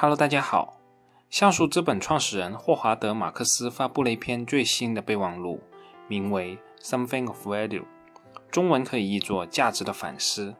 [0.00, 0.78] Hello，大家好。
[1.28, 5.60] 橡树资本创始人霍华德·马克思发布了一篇最新的备忘录，
[6.06, 7.80] 名为《Something of Value》，
[8.48, 10.54] 中文可以译作“价值的反思”。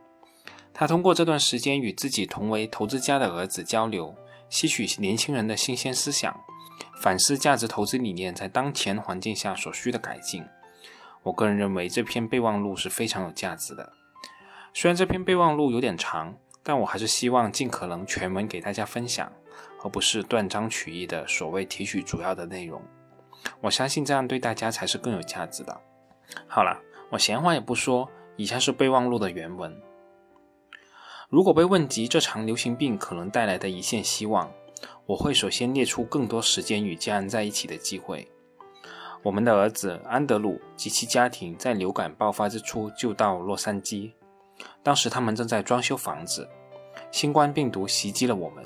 [0.75, 4.13] 他通过这段时间与自己同为投资家的儿子交流，
[4.51, 6.37] 吸取年轻人的新鲜思想，
[7.01, 10.45] 反思价值投资理念在当前环境下所需的改进。
[11.23, 13.93] 我个人认为这篇备忘录是非常有价值的。
[14.75, 16.35] 虽然这篇备忘录有点长，
[16.69, 19.33] 但我还是希望尽可能全文给大家分享。
[19.83, 22.83] 而不是断章取义的所谓提取主要的内容，
[23.61, 25.81] 我相信这样对大家才是更有价值的。
[26.49, 29.81] 好了，我闲话也不说，以下是备忘录的原文。
[31.29, 34.53] 如果被问及这场流行病可能带来的一线希望，
[35.07, 38.29] 我会首先列出更多时间与家人在一起的机会。
[39.23, 44.13] 我们的儿子安德鲁及其家庭在流感爆发之初就到洛杉矶，
[44.83, 46.49] 当时他们正在装修房子，
[47.11, 48.65] 新冠病毒袭击了我们。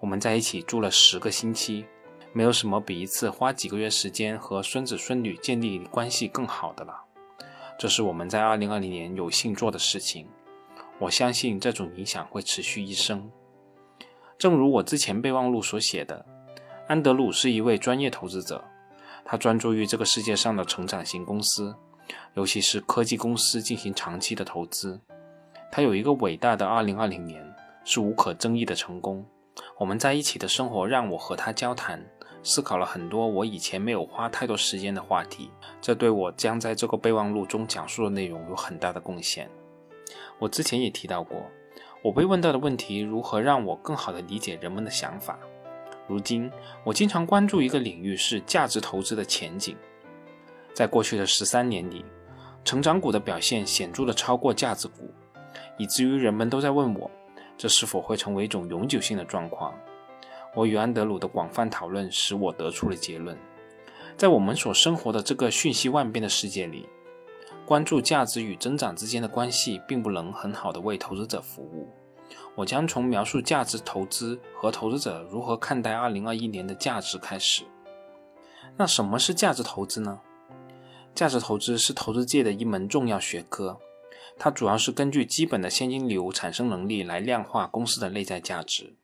[0.00, 1.84] 我们在一起住了十个星期，
[2.32, 7.04] 没有什么比一次花几个月时间和孙子孙女建立关系更好的了。
[7.78, 10.26] 这是我们在2020年有幸做的事情。
[10.98, 13.30] 我相信这种影响会持续一生。
[14.38, 16.24] 正如我之前备忘录所写的，
[16.86, 18.64] 安德鲁是一位专业投资者，
[19.24, 21.74] 他专注于这个世界上的成长型公司，
[22.34, 25.00] 尤其是科技公司进行长期的投资。
[25.70, 27.51] 他有一个伟大的2020年，
[27.84, 29.24] 是无可争议的成功。
[29.78, 32.02] 我们在一起的生活让我和他交谈，
[32.42, 39.48] 思考了很多我以前没有花太多时间的话题，这对我将在这个备忘录中讲述的内容有很大的贡献。
[40.38, 41.42] 我之前也提到过，
[42.02, 45.38] 我被问到的问题如何让我更好地理解人们的想法。
[46.08, 46.50] 如今，
[46.84, 49.76] 我经常关注一个领域是价值投资的前景。
[50.74, 52.04] 在过去的十三年里，
[52.64, 55.10] 成长股的表现显著地超过价值股，
[55.78, 57.10] 以至于人们都在问我。
[57.56, 59.74] 这是否会成为一种永久性的状况？
[60.54, 63.38] 我与安德鲁的广泛讨论使我得出了结论：
[64.16, 66.88] 在我们所生活的这个瞬息万变的世界里，
[67.64, 71.88] 关注价值与增长之间的关系，并不能很好的为投资者服务。
[72.54, 77.62] 我将从描述价值投资和投资者如何看待2021年的价值开始。
[78.76, 80.20] 那什么是价值投资呢？
[81.14, 83.78] 价值投资是投资界的一门重要学科。
[84.38, 88.94] 它主要是根据基本的现金流产生能力来量化公司的内在价值。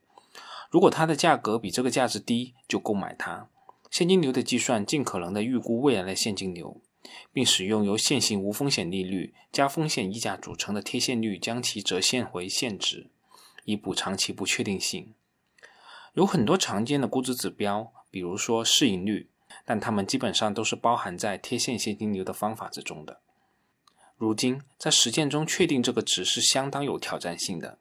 [0.71, 3.49] 如果它的价格比这个价值低，就购买它。
[3.91, 6.81] 现金流的计算尽可能的预估未来的现金流，
[7.33, 13.07] 并使用由现行无风险利率加风险溢价组成的贴现率将其折现回现值，
[13.65, 15.15] 以补偿其不确定性。
[16.13, 19.31] 有很多常见的估值指标，比如说市盈率，
[19.65, 23.21] 但它们基本上都是包含在贴现现金流的方法之中的。
[24.19, 27.79] 如今，在实践中确定这个值是相当有挑战性的。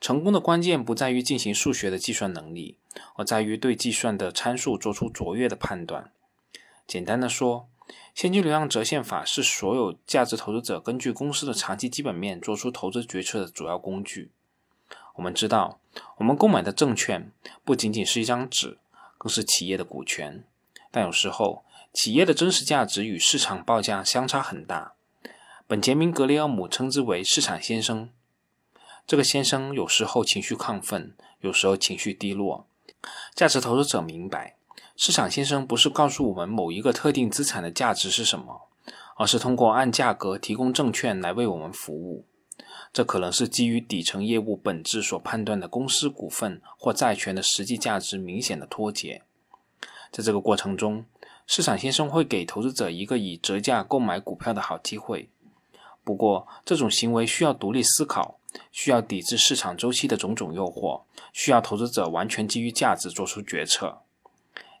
[0.00, 2.76] 成功的关键不在于进行数学的计算能力，
[3.14, 6.10] 而在于对计算的参数做出卓越的判断。
[6.88, 7.68] 简单的说，
[8.12, 14.32] 现金流量折现法是所有价值投资者根据公司的长期基本面做出投资决策的主要工具。
[15.14, 15.78] 我们知道，
[16.16, 17.30] 我们购买的证券
[17.64, 18.78] 不仅仅是一张纸，
[19.16, 20.42] 更是企业的股权。
[20.90, 24.94] 但有时候，企业的真实价值与市场报价相差很大。
[25.70, 28.10] 本杰明·格雷厄姆称之为“市场先生”。
[29.06, 32.66] 这个先生有时候情绪亢奋，有时候情绪低落。
[33.36, 34.56] 价值投资者明白，
[34.96, 38.62] 市场先生不是告诉我们某一个特定资产的价值是什么，
[39.14, 42.24] 而是通过按价格提供证券来为我们服务。
[42.92, 49.22] 这可能是基于底层业务本质所判断的公司股份或债权的实际价值明显的脱节。
[50.10, 51.04] 在这个过程中，
[51.46, 55.30] 市场先生会给投资者一个以折价购买股票的好机会。
[56.10, 58.40] 不过，这种行为需要独立思考，
[58.72, 64.00] 需要抵制市场周期的种种诱惑，需要投资者完全基于价值做出决策。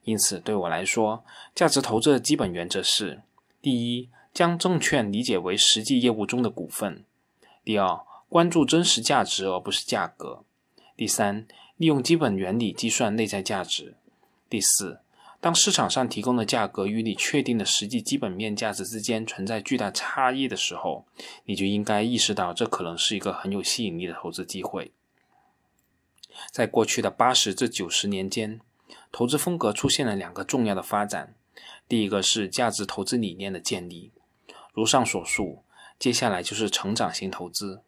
[0.02, 1.24] 因此，对我来说，
[1.54, 3.22] 价值投资的基本原则是：
[3.62, 7.04] 第一，将证券理解为实际业务中的股份；
[7.62, 10.42] 第二，关注真实价值而不是价格；
[10.96, 11.46] 第三，
[11.76, 13.94] 利用基本原理计算内在价值；
[14.48, 14.98] 第四。
[15.40, 21.06] 当市场上提供的价格与你确定的实际基本面价值之间存在巨大差异的时候，
[21.46, 24.92] 你就应该意识到这可能是一个很有吸引力的投资机会。
[26.50, 28.60] 在过去的八十至九十年间，
[29.10, 31.34] 投资风格出现了两个重要的发展。
[31.88, 34.12] 第一个是价值投资理念的建立，
[34.72, 35.64] 如上所述，
[35.98, 37.82] 接下来就是成长型投资，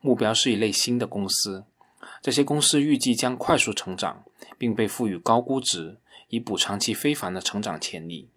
[0.00, 1.64] 目标是一类新的公司，
[2.20, 4.24] 这些公司预计将快速成长，
[4.56, 5.98] 并被赋予高估值。
[6.30, 8.28] 以补偿其非凡的成长潜力。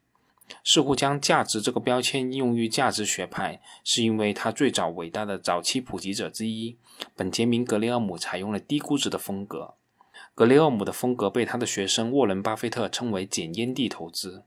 [0.63, 6.77] 似乎将价值这个标签应用于价值学派，是因为他最早伟大的早期普及者之一
[7.17, 9.73] 本杰明·格雷厄姆采用了低估值的风格。
[10.33, 14.43] 格雷厄姆的风格被他的学生沃伦·巴菲特称为“捡烟蒂投资”。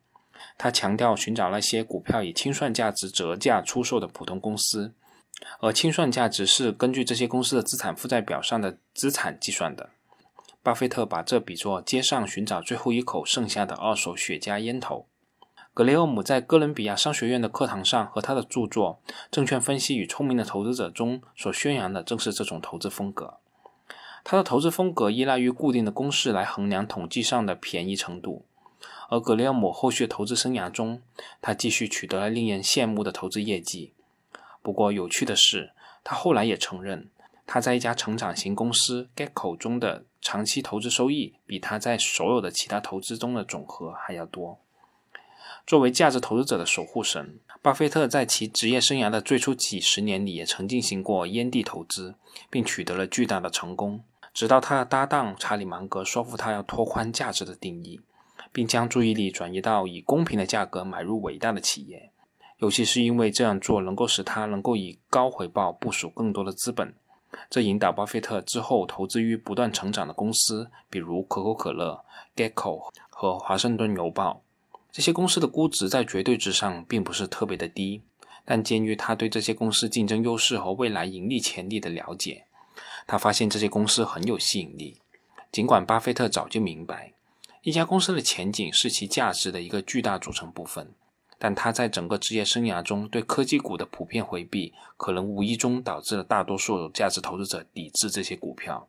[0.57, 4.95] 他强调寻找那些股票以清算价值折价出售的普通公司，
[5.61, 9.91] 而清算价值是根据这些公司的资产负债表上的资产计算的。
[10.63, 15.07] 巴菲特把这比作街上寻找最后一口剩下的二手雪茄烟头。
[15.75, 19.01] 格雷厄姆在哥伦比亚商学院的课堂上和他的著作
[19.31, 23.39] 《证券分析与聪明的投资者》中所宣扬的正是这种投资风格。
[24.23, 28.47] 他的投资风格依赖于固定的公式来衡量统计上的便宜程度。
[29.11, 31.03] 而格雷厄姆后续投资生涯中，
[31.43, 33.94] 他继续取得了令人羡慕的投资业绩。
[34.65, 35.73] 不过，有趣的是，
[36.03, 37.11] 他后来也承认，
[37.47, 44.59] 他在一家成长型公司 Gecko 中的长期投资收益比他在所有的其他投资中的总和还要多。
[45.67, 52.15] 作为价值投资者的守护神，巴菲特在其职业生涯的最初几十年里也曾进行过烟蒂投资，
[52.49, 54.03] 并取得了巨大的成功。
[54.33, 58.01] 直到他的搭档查理芒格说服他要拓宽价值的定义，
[58.51, 62.11] 并将注意力转移到以公平的价格买入伟大的企业，
[62.65, 66.95] 尤其是因为这样做能够使他能够以高回报部署更多的资本。
[67.51, 72.03] 这引导巴菲特之后投资于不断成长的公司，比如可口可乐、
[72.35, 74.41] Gecko 和华盛顿邮报。
[74.91, 78.01] 这些公司的估值在绝对值上并不是特别的低，
[78.47, 82.47] 但鉴于他对这些公司竞争优势和未来盈利潜力的了解，
[83.07, 84.97] 他发现这些公司很有吸引力。
[85.53, 87.13] 尽管巴菲特早就明白，
[87.61, 90.95] 一家公司的前景是其价值的一个巨大组成部分，
[91.45, 98.89] 但他在整个职业生涯中对科技股的普遍回避，可能无意中导致了大多数价值投资者抵制这些股票。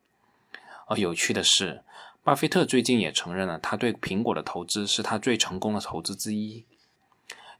[0.86, 1.82] 而有趣的是，
[2.24, 6.64] 巴菲特最近也承认了，他对苹果的投资是他最成功的投资之一。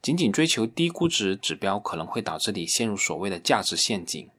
[0.00, 4.30] 仅仅追求低估值指标可能会导致你陷入所谓的价值陷阱。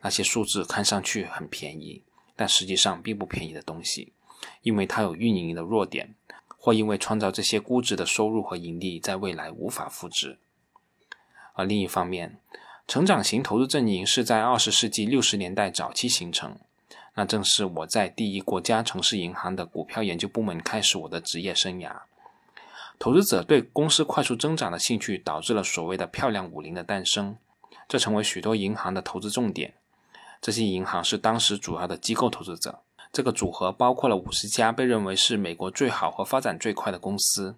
[0.00, 2.02] 那些数字看上去很便宜，
[2.34, 4.12] 但实际上并不便宜的东西，
[4.62, 6.16] 因为它有运营的弱点，
[6.64, 10.38] 或因为创造这些估值的收入和盈利在未来无法复制。
[11.54, 12.38] 而另一方面，
[12.86, 16.56] 成长型投资阵营是在二十世纪六十年代早期形成。
[17.14, 22.02] 那正是我在第一国家城市银行的股票研究部门开始我的职业生涯。
[23.00, 27.36] 投资者对公司快速增长的兴趣导致了所谓的“漂亮五零”的诞生，
[27.88, 29.74] 这成为许多银行的投资重点。
[30.40, 32.78] 这些银行是当时主要的机构投资者。
[33.12, 37.56] 这个组合包括了五十家被认为是美国最好和发展最快的公司，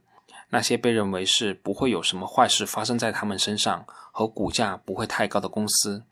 [0.51, 6.03] 那些被认为是不会有什么坏事发生在他们身上和股价不会太高的公司，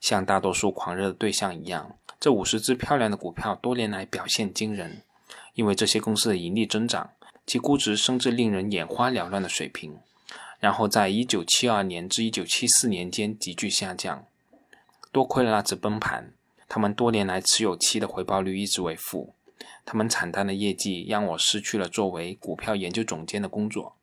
[0.00, 1.96] 像大多数狂热的对象一样。
[2.18, 5.02] 这五十只漂亮的股票多年来表现惊人，
[5.54, 7.10] 因为这些公司的盈利增长，
[7.46, 9.96] 其估值升至令人眼花缭乱的水平，
[10.58, 14.24] 然后在1972年至1974年间急剧下降。
[15.12, 16.32] 多亏了那次崩盘，
[16.68, 19.34] 他们多年来持有期的回报率一直为负。
[19.84, 23.96] 他们惨淡的业绩让我失去了作为股票研究总监的工作。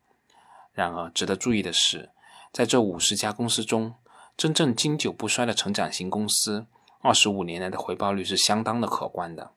[0.73, 2.09] 然而，值得注意的是，
[2.51, 3.93] 在这五十家公司中，
[4.35, 6.65] 真正经久不衰的成长型公司。
[7.01, 9.51] 二十五年来的回报率是相当的可观的，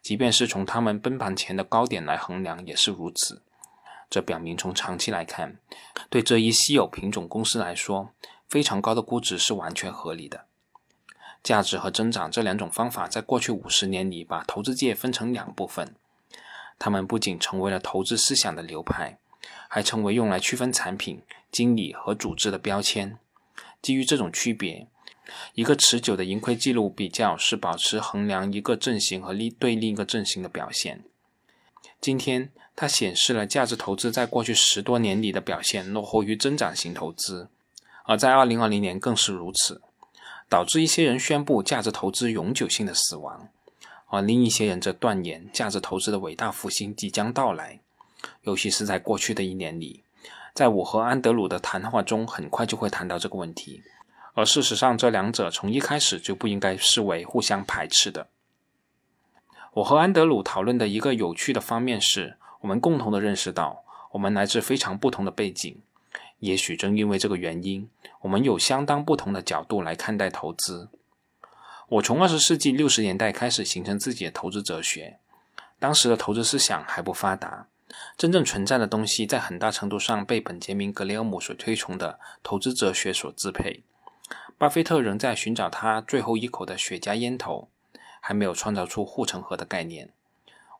[0.00, 3.42] 即便是从他们崩盘前的高点来衡量也是如此。
[4.08, 5.58] 这表明从长期来看，
[6.08, 8.10] 对这一稀有品种公司来说，
[8.48, 10.46] 非常高的估值是完全合理的。
[11.44, 15.94] 价值和增长这两种方法在过去五十年里把投资界分成两部分，
[16.80, 19.18] 它们不仅成为了投资思想的流派，
[19.68, 21.22] 还成为用来区分产品
[21.52, 23.18] 经理和组织的标签。
[23.80, 24.88] 基于这种区别。
[25.54, 31.02] 一个持久的盈亏记录比较是保持衡量一个阵型和另对另一个阵型的表现。
[31.98, 37.48] 今天，它显示了价值投资在过去十多年里的表现落后于增长型投资，
[38.04, 39.80] 而在2020年更是如此，
[40.48, 43.48] 导致一些人宣布价值投资永久性的死亡，
[44.08, 47.80] 而另一些人则断言价值投资的伟大复兴即将到来。
[48.42, 50.04] 尤其是在过去的一年里，
[50.54, 53.82] 在我和安德鲁的谈话中，很快就会谈到这个问题。
[54.34, 58.28] 而事实上，这两者从一开始就不应该视为互相排斥的。
[59.74, 65.80] 我和安德鲁讨论的一个有趣的方面是，我们共同的认识到，我们来自非常不同的背景。
[66.44, 67.88] 也许正因为这个原因，
[68.20, 70.90] 我们有相当不同的角度来看待投资。
[71.88, 75.18] 我从二十世纪六十年代开始形成自己的投资哲学，
[75.78, 77.68] 当时的投资思想还不发达，
[78.18, 83.82] 真正存在的东西在很大程度上被本杰明·格雷厄姆所推崇的投资哲学所支配。
[84.58, 87.70] 巴菲特仍在寻找他最后一口的雪茄烟头，
[88.20, 90.10] 还没有创造出护城河的概念。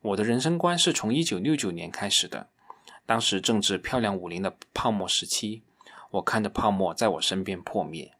[0.02, 2.48] 我的人生观是从1969年开始的，
[3.06, 5.62] 当时正值漂亮五零的泡沫时期，
[6.10, 8.12] 我看着泡沫在我身边破灭。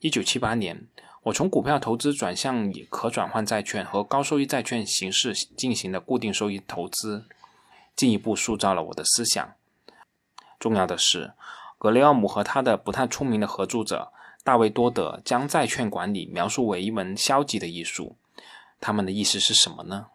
[0.00, 0.88] 一九七八年，
[1.22, 7.26] 我从股票投资转向以可转换债券和高收益债券形式进行的固定收益投资，
[7.94, 9.54] 进一步塑造了我的思想。
[10.58, 11.34] 重要的是，
[11.78, 18.16] 格雷厄姆和他的不太出名的合作者大卫多德将债券管理描述为一门消极的艺术。
[18.80, 20.06] 他们的意思是什么呢？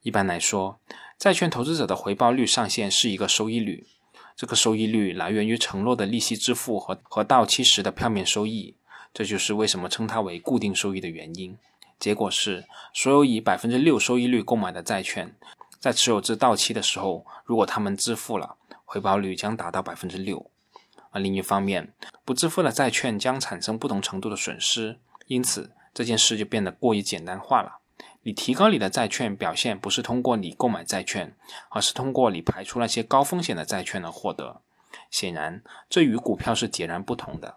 [0.00, 0.80] 一般来说，
[1.20, 3.86] 债券投资者的回报率上限是一个收益率，
[4.34, 8.74] 这个收益率来源于承诺的利息支付和和到期时的票面收益。
[9.12, 11.58] 这就是为什么称它为固定收益的原因。
[11.98, 15.36] 结果是，所有以百分之六收益率购买的债券，
[15.78, 20.50] 在持有至到期的时候，如果他们支付了，回报率将达到百分之六。
[21.10, 21.92] 而另一方面，
[22.24, 24.98] 不支付的债券将产生不同程度的损失。
[25.26, 27.79] 因此，这件事就变得过于简单化了。
[28.22, 31.34] 你提高你的债券表现，不是通过你购买债券，
[31.70, 34.60] 而是通过你排除那些高风险的债券而获得。
[35.10, 37.56] 显然，这与股票是截然不同的。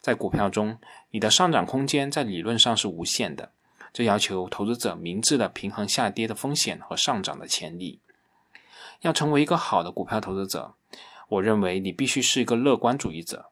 [0.00, 0.78] 在股票中，
[1.10, 3.50] 你的上涨空间在理论上是无限的，
[3.92, 8.00] 这要求投资者明智的平衡下跌的风险和上涨的潜力。
[9.02, 10.74] 要成为一个好的股票投资者，
[11.28, 13.50] 我认为你必须是一个乐观主义者。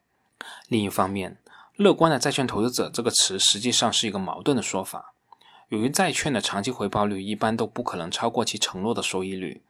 [0.68, 1.36] 另一方面
[1.76, 5.12] ，“乐观的债券投资者”这个词实际上是一个矛盾的说法。
[5.68, 9.62] 由于债券的长期回报率一般都不可能超过其承诺的收益率，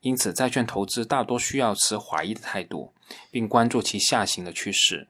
[0.00, 2.92] 因此债券投资大多需要持怀疑的态度，
[3.30, 5.08] 并关注其下行的趋势。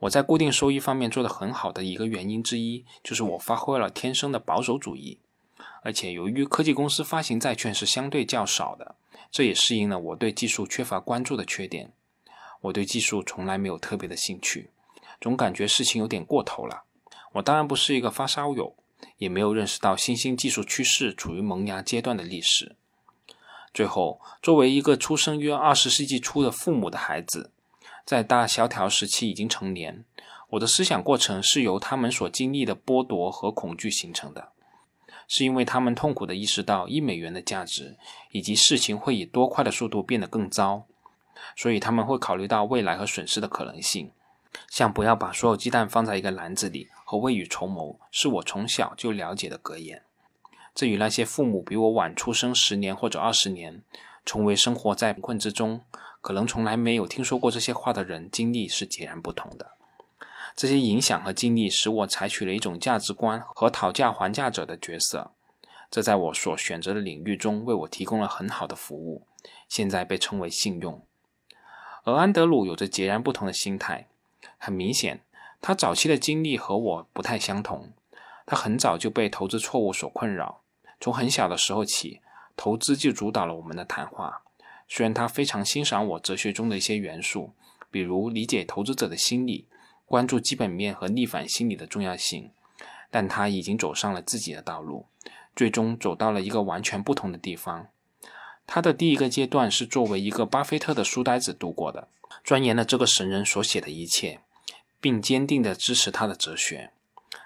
[0.00, 5.18] 我在固定收益方面做得很好的一个原因之一，就是我发挥了天生的保守主义，
[5.82, 8.94] 而且由于科技公司发行债券是相对较少的，
[9.30, 11.92] 这也适应了我对技术缺乏关注的缺点。
[12.62, 14.70] 我对技术从来没有特别的兴趣，
[15.20, 16.84] 总感觉事情有点过头了。
[17.32, 18.74] 我当然不是一个发烧友，
[19.18, 22.76] 也没有认识到新兴技术趋势处于萌芽阶段的历史。
[23.72, 27.52] 最后，作为一个出生于二十世纪初的父母的孩子。
[28.04, 30.04] 在大萧条时期已经成年，
[30.48, 34.48] 我的思想过程是由他们所经历的剥夺和恐惧形成的，
[35.28, 37.96] 是因为他们痛苦地意识到一美元的价值，
[38.32, 40.86] 以及事情会以多快的速度变得更糟，
[41.54, 44.10] 所以他们会考虑到未来和损失的可能性。
[44.68, 50.04] 像不要把所有鸡蛋放在一个篮子里和未雨绸缪，是我从小就了解的格言。
[50.72, 53.82] 这与那些父母比我晚出生十年或者二十年，
[54.24, 55.80] 从未生活在贫困之中。
[56.20, 59.72] 可能从来没有听说过这些话的人经历是截然不同的。
[60.54, 65.32] 这些影响和经历使我采取了一种价值观和讨价还价者的角色，
[65.90, 69.26] 这在我所选择的领域中为我提供了很好的服务，
[69.68, 71.04] 现在被称为信用。
[72.04, 74.06] 而安德鲁有着截然不同的心态。
[74.56, 75.22] 很明显，
[75.60, 77.92] 他早期的经历和我不太相同。
[78.46, 80.62] 他很早就被投资错误所困扰，
[81.00, 82.20] 从很小的时候起，
[82.56, 84.42] 投资就主导了我们的谈话。
[84.88, 87.52] 虽然他非常欣赏我哲学中的一些元素，
[87.92, 89.66] 比如理解投资者的心理、
[90.04, 92.50] 关注基本面和逆反心理的重要性，
[93.08, 95.06] 但他已经走上了自己的道路，
[95.54, 97.86] 最终走到了一个完全不同的地方。
[98.66, 102.08] 他的第一个阶段是作为一个巴菲特的书呆子度过的，
[102.42, 104.40] 钻研了这个神人所写的一切，
[105.00, 106.92] 并坚定地支持他的哲学。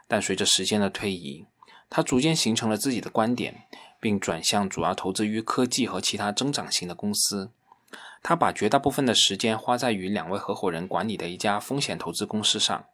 [0.09, 1.47] 但随着时间的推移，
[1.89, 3.65] 他逐渐形成了自己的观点。
[4.05, 7.51] 并转向主要投资于科技和其他增长型的公司。
[8.23, 12.85] 他把绝大部分的时间花在与两位合伙人管理的一家风险投资公司上。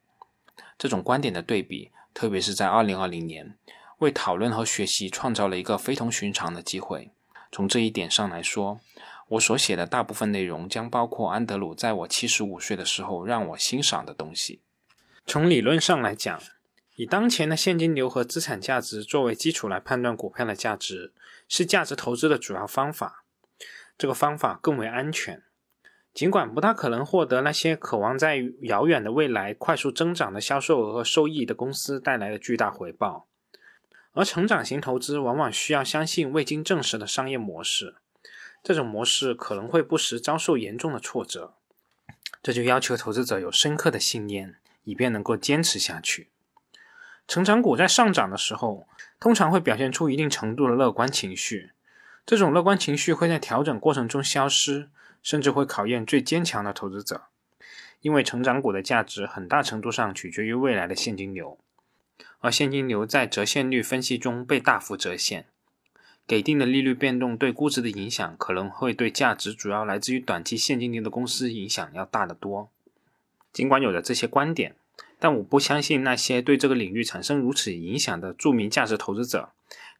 [0.79, 3.57] 这种观点的对比，特别是在2020年，
[3.99, 7.11] 为讨论和学习创造了一个非同寻常的机会。
[7.51, 8.79] 从这一点上来说，
[9.31, 14.61] 我所写的大部分内容将包括安德鲁在我75岁的时候让我欣赏的东西。
[15.27, 16.41] 从理论上来讲。
[16.97, 21.15] 以当前的现金流和资产价值作为基础来判断股票的价值，
[21.49, 23.25] 是价值投资的主要方法。
[23.97, 25.43] 这个方法更为安全，
[26.13, 33.27] 尽管不大可能获得那些渴望在遥远的未来快速增长的销售额和收益的公司带来的巨大回报。
[34.13, 37.97] 而成长型投资往往需要相信未经证实的商业模式，
[38.63, 41.55] 这种模式可能会不时遭受严重的挫折。
[42.43, 46.29] 这就要求投资者有深刻的信念，以便能够坚持下去。
[47.29, 48.89] 成长股在上涨的时候，
[49.21, 51.71] 通常会表现出一定程度的乐观情绪。
[52.25, 54.89] 这种乐观情绪会在调整过程中消失，
[55.23, 57.25] 甚至会考验最坚强的投资者。
[58.01, 61.59] 因为成长股的价值很大程度上取决于未来的现金流，
[62.39, 65.50] 而现金流在折现率分析中被大幅折现。
[66.31, 72.69] 给定的利率变动对估值的影响，可能会对价值主要来自于短期现金流的公司影响要大得多。
[73.53, 74.77] 尽管有着这些观点。
[75.23, 79.51] 但我不相信那些对这个领域产生如此影响的著名价值投资者，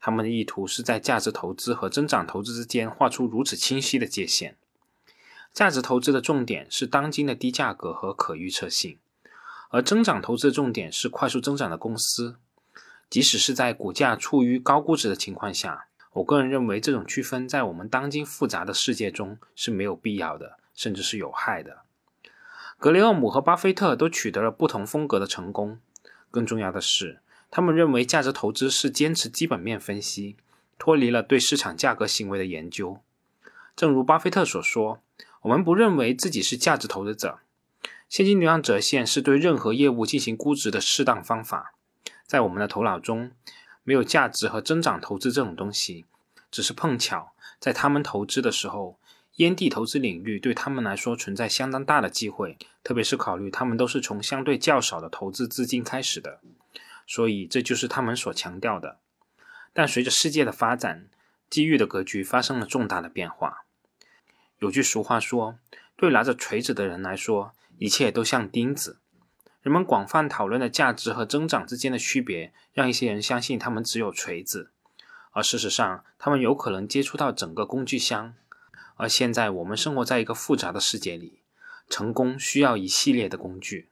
[0.01, 4.57] 他们的意图是在价值投资和增长投资之间画出如此清晰的界限。
[5.53, 8.97] 价值投资的重点是当今的低价格和可预测性，
[9.69, 12.37] 而增长投资的重点是快速增长的公司。
[13.11, 21.83] 即使是在股价处于高估值的情况下，我个人认为这种区分在我们当今复杂的世界中是没有必要的，甚至是有害的。
[22.79, 25.79] 格雷厄姆和巴菲特都取得了不同风格的成功。
[26.31, 30.37] 更重要的是，他们认为价值投资是坚持基本面分析，
[30.79, 33.01] 脱离了对市场价格行为的研究。
[33.77, 35.01] 正如巴菲特所说
[35.43, 37.39] ：“我们不认为自己是价值投资者，
[38.09, 41.75] 现金流量折现是对任何业务进行估值的适当方法。”
[42.27, 43.33] 在我们的头脑中，
[43.91, 46.05] 没有价值和增长投资这种东西，
[46.49, 49.01] 只是碰巧在他们投资的时候，
[49.39, 56.39] 烟蒂投资领域对他们来说存在相当大的机会，特别是考虑他们都是从相对较少的投资资金开始的，
[57.05, 59.01] 所以这就是他们所强调的。
[59.73, 61.09] 但随着世界的发展，
[61.49, 63.65] 机遇的格局发生了重大的变化。
[64.61, 65.59] 有句俗话说
[65.99, 69.01] ：“对拿着锤子的人来说，一切都像钉子。”
[69.63, 74.71] 人们广泛讨论的价值和增长之间的区别，让一些人相信他们只有锤子，
[75.33, 78.35] 而事实上，他们有可能接触到整个工具箱。
[78.97, 81.41] 而现在，我们生活在一个复杂的世界里，
[81.89, 83.89] 成功需要一系列的工具。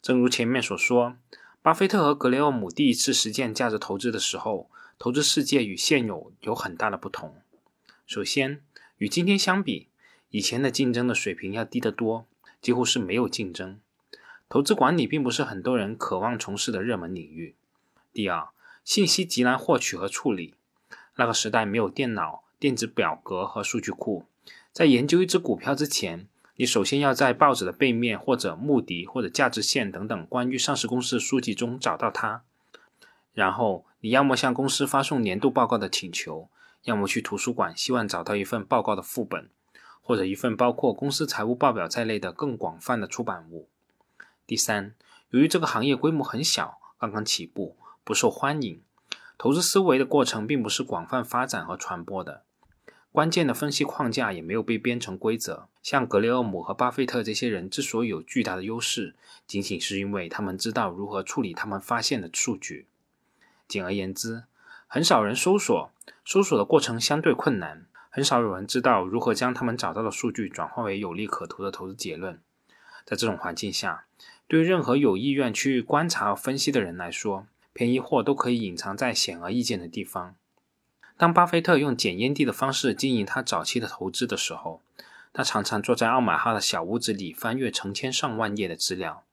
[0.00, 1.16] 正如前面所说，
[1.60, 7.36] 巴菲特和格雷厄姆第一次实践价值投资的时候，投资世界与现有有很大的不同。
[8.06, 8.62] 首先，
[8.98, 9.88] 与今天相比，
[10.30, 12.26] 以前的竞争的水平要低得多，
[12.60, 13.80] 几乎是没有竞争。
[14.52, 17.54] 投资管理并不是很多人渴望从事的热门领域。
[18.12, 18.48] 第二，
[18.84, 20.52] 信息极难获取和处理。
[21.16, 24.26] 那个时代没有电脑、电子表格和数据库。
[24.70, 32.42] 在研究一只股票之前，你首先要在报纸的背面或者目的或者价值线等等关于上市公司的书籍中找到它。
[33.32, 36.50] 然后，你要么向公司发送年度报告的请求，
[36.84, 39.48] 要么去图书馆希望找到一份报告的副本，
[40.02, 43.70] 或者一份包括公司财务报表在内的更广泛的出版物。
[44.52, 44.94] 第三，
[45.30, 48.82] 由于这个行业规模很小，刚刚起步，不受欢迎，
[49.38, 52.42] 投资思维的过程并不是广泛发展和传播的。
[53.10, 55.68] 关键的分析框架也没有被编成规则。
[55.82, 59.14] 像格雷厄姆和巴菲特这些人之所以有巨大的优势，
[59.46, 62.86] 仅仅是因为他们知道如何处理他们发现的数据。
[63.66, 64.44] 简而言之，
[64.86, 65.90] 很少人搜索，
[66.26, 72.38] 搜索的过程相对困难，很少有人知道如何将他们找到的数据转化为有利可图的投资结论。
[73.04, 74.04] 在这种环境下，
[74.52, 80.34] 对任何有意愿去观察和分析的人来说，便宜货都可以隐藏在显而易见的地方。
[81.16, 84.82] 当巴菲特用捡烟蒂的方式经营他早期的投资的时候，
[85.32, 89.24] 他常常坐在奥马哈的小屋子里翻阅成千上万页的资料。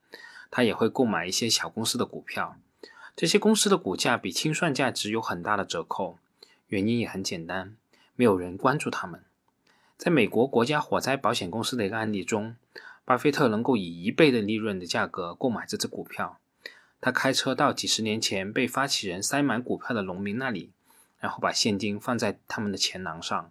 [0.50, 2.56] 他也会购买一些小公司的股票，
[3.14, 6.16] 这些公司的股价比清算价值有很大的折扣。
[6.68, 7.76] 原因也很简单，
[8.16, 9.20] 没有人关注他们。
[9.98, 12.56] 在美国国家火灾保险公司的一个案例中。
[13.10, 16.38] 巴菲特能够以一倍的利润的价格购买这只股票。
[17.00, 20.70] 他开车到几十年前被发起人塞满股票的农民那里，
[21.18, 23.50] 然后把现金放在他们的钱囊上。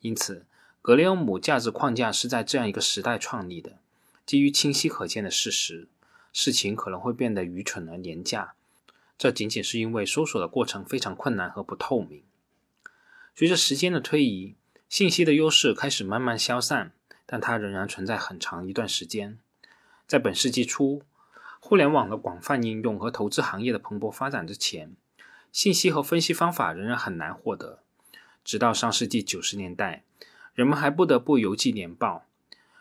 [0.00, 0.46] 因此，
[0.80, 3.76] 格雷厄姆价值框架是在这样一个时代创立的。
[4.24, 5.86] 基于清晰可见的事实，
[6.32, 8.54] 事情可能会变得愚蠢而廉价。
[9.18, 12.22] 这仅仅是因为搜索的过程非常困难和不透明。
[13.34, 14.54] 随着时间的推移，
[14.88, 16.92] 信息的优势开始慢慢消散。
[17.30, 19.38] 但它仍然存在很长一段时间。
[20.06, 21.02] 在本世纪初，
[21.60, 24.96] 互联网的广泛应用和投资行业的蓬勃发展之前，
[25.52, 27.80] 信息和分析方法仍然很难获得。
[28.42, 30.04] 直到上世纪九十年代，
[30.54, 32.24] 人们还不得不邮寄年报。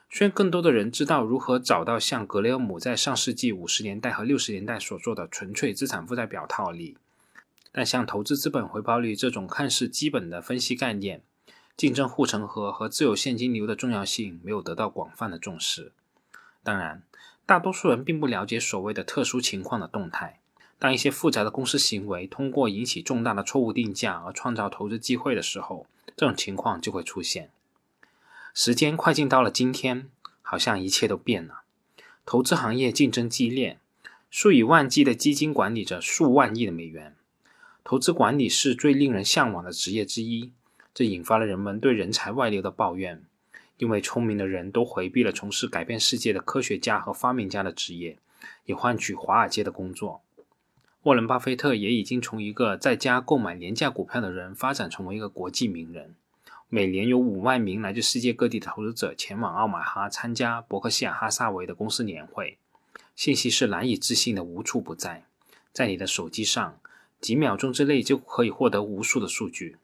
[0.10, 6.98] 虽然更多的人知道如何找到像格雷厄姆在上世纪五十年代和六十年代所做的纯粹资产负债表套利，
[7.74, 11.22] 但像投资资本回报率这种看似基本的分析概念。
[11.78, 15.92] 竞争护城河和自由现金流的重要性没有得到广泛的重视。
[16.64, 17.04] 当然，
[17.46, 20.40] 大多数人并不了解所谓的特殊情况的动态。
[20.80, 25.86] 当一些复杂的公司行为通过引起重大的错误定价而创造投资机会的时候，
[26.16, 27.52] 这种情况就会出现。
[28.56, 30.10] 时间快进到了今天，
[30.42, 31.62] 好像一切都变了。
[32.26, 33.80] 投资行业竞争激烈，
[34.32, 37.16] 数以万计的基金管理着数万亿的美元。
[37.84, 40.52] 投资管理是最令人向往的职业之一。
[40.98, 43.22] 这引发了人们对人才外流的抱怨，
[43.78, 48.18] 因为聪明的人都回避了从事改变世界的科学家和发明家的职业，
[48.66, 50.24] 以换取华尔街的工作。
[51.04, 56.16] 沃伦·巴菲特也已经从一个在家购买廉价股票的人发展成为一个国际名人。
[56.68, 62.58] 每年有五万名来自世界各地的投资者前往奥马哈参加伯克希尔·哈撒韦的公司年会。
[63.16, 65.26] 信息是难以置信的，无处不在，
[65.72, 66.80] 在你的手机上，
[67.22, 69.78] 几秒钟之内就可以获得无数的数据。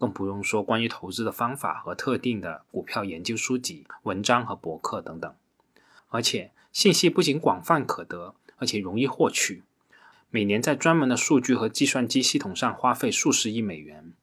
[0.00, 5.34] 更不用说关于投资的方法和特定的股票研究书籍、文章和博客等等。
[6.08, 9.62] 而且，信息不仅广泛可得，而且容易获取。
[10.30, 14.14] 每年在专门的数据和计算机系统上花费数十亿美元。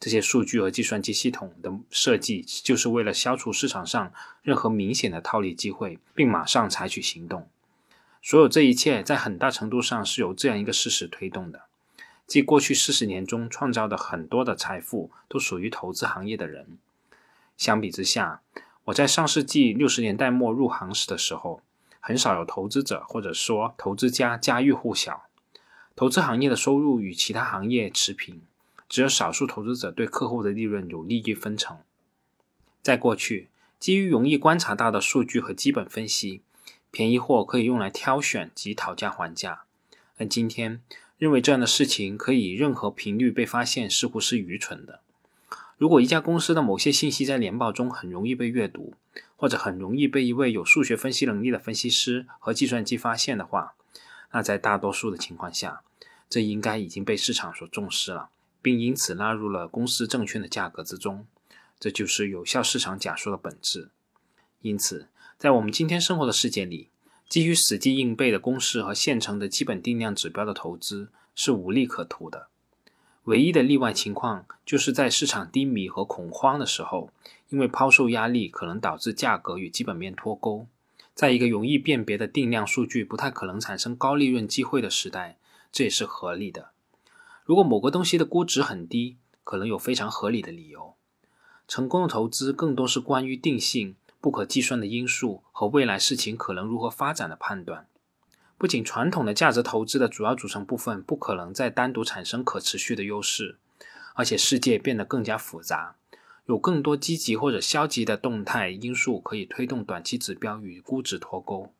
[0.00, 4.10] 这些数据和计算机系统的设计，就是为了消除市场上
[4.42, 7.48] 任何明显的套利机会，并马上采取行动。
[8.22, 11.65] 所有这一切，在很大程度上是由这样一个事实推动的：
[12.26, 16.78] 即过去四十年中创造的很多的财富，都属于投资行业的人。
[17.56, 18.42] 相比之下，
[18.84, 21.62] 我在上世纪六十年代末入行时的时候，
[22.00, 25.24] 很少有投资者或者说投资家家喻户晓。
[25.94, 28.42] 投资行业的收入与其他行业持平。
[28.88, 31.78] 只有少数投资者对客户的利润有利益分成。
[32.82, 33.48] 在过去，
[33.80, 36.42] 基于容易观察到的数据和基本分析，
[36.92, 39.62] 便宜货可以用来挑选及讨价还价。
[40.18, 40.80] 而今天，
[41.18, 45.00] 认为这样的事情可以任何频率被发现，似乎是愚蠢的。
[45.78, 48.94] 如果一家公司的某些信息在年报中很容易被阅读，
[49.36, 53.74] 或者很容易被一位有数学分析能力的分析师和计算机发现的话，
[54.32, 55.82] 那在大多数的情况下，
[56.28, 58.30] 这应该已经被市场所重视了。
[58.62, 61.24] 并因此纳入了公司证券的价格之中，
[61.78, 63.90] 这就是有效市场假说的本质。
[64.60, 66.88] 因此，在我们今天生活的世界里，
[67.28, 72.48] 基于死记硬背的公式和现成的基本定量指标的投资是无利可图的。
[73.24, 77.10] 唯一的例外情况，就是在市场低迷和恐慌的时候，
[77.48, 80.68] 因为抛售压力可能导致价格与基本面脱钩。
[81.12, 85.38] 在一个容易辨别的定量数据不太可能产生高利润机会的时代，
[85.72, 86.70] 这也是合理的。
[87.44, 90.94] 如果某个东西的估值很低，可能有非常合理的理由。
[91.66, 97.86] 成功的投资更多是关于定性、不可计算的因素和未来事情可能如何发展的判断。
[98.58, 103.58] 不仅传统的价值投资的主要组成部分不可能再单独产生可持续的优势，
[104.14, 105.96] 而且世界变得更加复杂，
[106.46, 111.72] 有更多积极或者消极的动态因素可以推动短期指标与估值脱钩。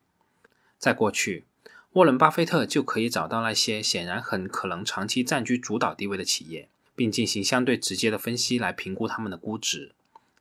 [0.77, 1.45] 在过去。
[1.93, 9.95] 沃伦·巴菲特就可以找到那些显然很可能长期占据主导地位的企业，并进行相对直接的分析来评估他们的估值。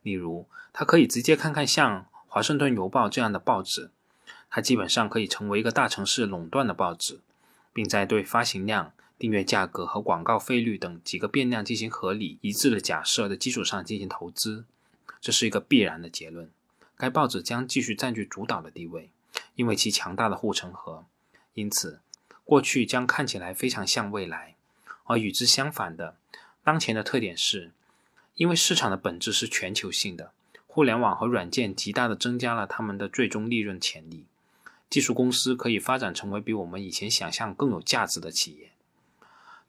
[0.07, 3.90] 例如，他可以直接看看像《华盛顿邮报》这样的报纸，
[4.49, 7.19] 它基本上可以成为一个大城市垄断的报纸，
[7.73, 14.64] 并在对发行量、订阅价格和广告费率等几个变量进行合理一致的假设的基础上进行投资。
[15.21, 16.49] 这是一个必然的结论。
[16.97, 19.11] 该报纸将继续占据主导的地位，
[19.57, 21.05] 因为其强大的护城河。
[21.55, 21.99] 因此，
[22.45, 24.55] 过去将看起来非常像未来，
[25.07, 26.16] 而与之相反的，
[26.62, 27.73] 当前的特点是，
[28.37, 30.31] 因为市场的本质是全球性的，
[30.66, 34.27] 互联网和软件极大的增加了他们的最终利润潜力。
[34.88, 38.70] 技术公司可以发展成为比我们以前想象更有价值的企业。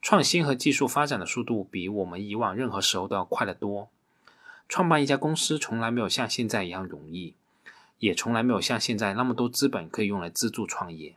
[0.00, 3.88] 创新和技术发展的速度比我们以往任何时候都要快得多。
[4.68, 7.34] 创办一家公司从来没有像现在一样容易，
[7.98, 11.16] 也从来没有像现在那么多资本可以用来资助创业。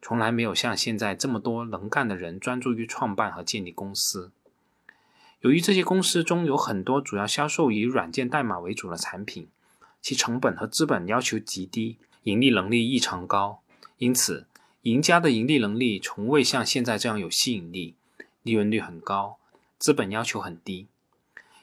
[0.00, 4.30] 从来没有像现在这么多能干的人专注于创办和建立公司。
[5.40, 9.48] 由于这些公司中有很多主要销售以软件代码为主的产品，
[10.02, 13.62] 其成本和资本要求极低，盈利能力异常高。
[13.96, 14.46] 因此，
[14.82, 17.94] 赢家的盈利能力从未像现在这样有吸引力，
[18.42, 19.38] 利润率很高，
[19.78, 20.86] 资本要求很低。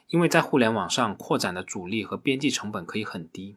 [0.08, 3.54] 因为在互联网上扩展的阻力和边际成本可以很低，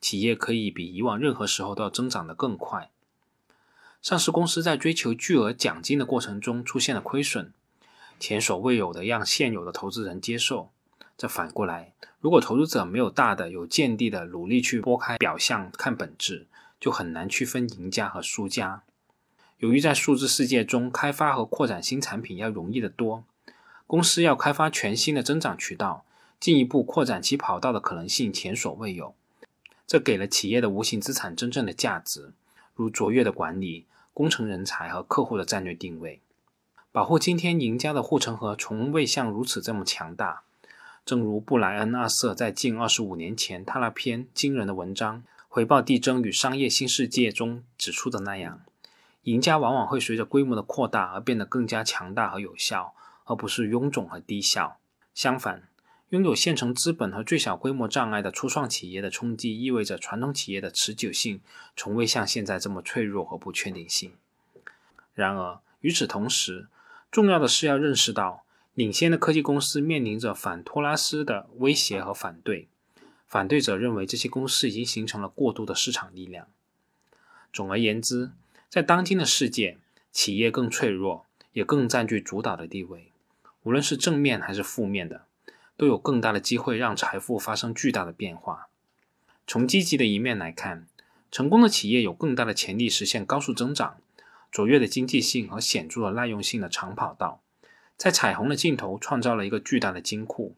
[0.00, 2.90] 企业可以比以往任何时候都要增长得更快。
[4.02, 7.54] 上市公司在追求巨额奖金的过程中出现了亏损，
[8.18, 10.70] 前所未有的让现有的投资人接受。
[11.16, 16.46] 这反过来，如果投资者没有大的、有见地的努力去拨开表象看本质，
[16.80, 18.82] 就很难区分赢家和输家。
[19.58, 23.24] 由于在数字世界中，开发和扩展新产品要容易得多，
[23.86, 26.04] 公司要开发全新的增长渠道，
[26.40, 29.14] 进一步扩展其跑道的可能性前所未有。
[29.86, 32.32] 这给了企业的无形资产真正的价值，
[32.74, 33.86] 如卓越的管理。
[34.14, 36.20] 工程人才和客户的战略定位，
[36.92, 40.42] 保护今天赢家的护城河从未像如此这么强大。
[41.06, 48.60] 正如布莱恩·阿瑟在近二十五年前他那篇惊人的文章《回报递增与商业新世界》中指出的那样，
[49.22, 52.92] 赢家往往会随着规模的扩大而变得更加强大和有效，
[53.24, 54.76] 而不是臃肿和低效。
[55.14, 55.62] 相反，
[56.10, 61.40] 拥有现成资本和最小规模障碍的初创企业的冲击，意味着传统企业的持久性
[61.74, 64.12] 从未像现在这么脆弱和不确定性。
[65.14, 66.68] 然而，与此同时，
[67.12, 72.68] 重要的是要认识到，领先的科技公司面临着反托拉斯的威胁和反对。
[73.28, 76.48] 反对者认为这些公司已经形成了过度的市场力量。
[77.52, 78.30] 总而言之，
[78.70, 79.76] 在当今的世界，
[80.10, 83.12] 企业更脆弱，也更占据主导的地位，
[83.64, 85.26] 无论是正面还是负面的。
[85.76, 88.68] 都有更大的机会让财富发生巨大的变化。
[89.46, 90.86] 从积极的一面来看，
[91.30, 93.98] 成功的企业有更大的潜力实现高速增长、
[94.52, 97.40] 卓越的经济性和显著的耐用性的长跑道，
[97.96, 100.54] 在彩虹的尽头创造了一个巨大的金库。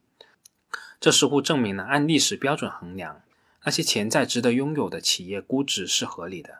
[0.99, 3.21] 这似乎证明了按历史标准衡量，
[3.63, 6.59] 那些潜在值得拥有的企业估值是合理的。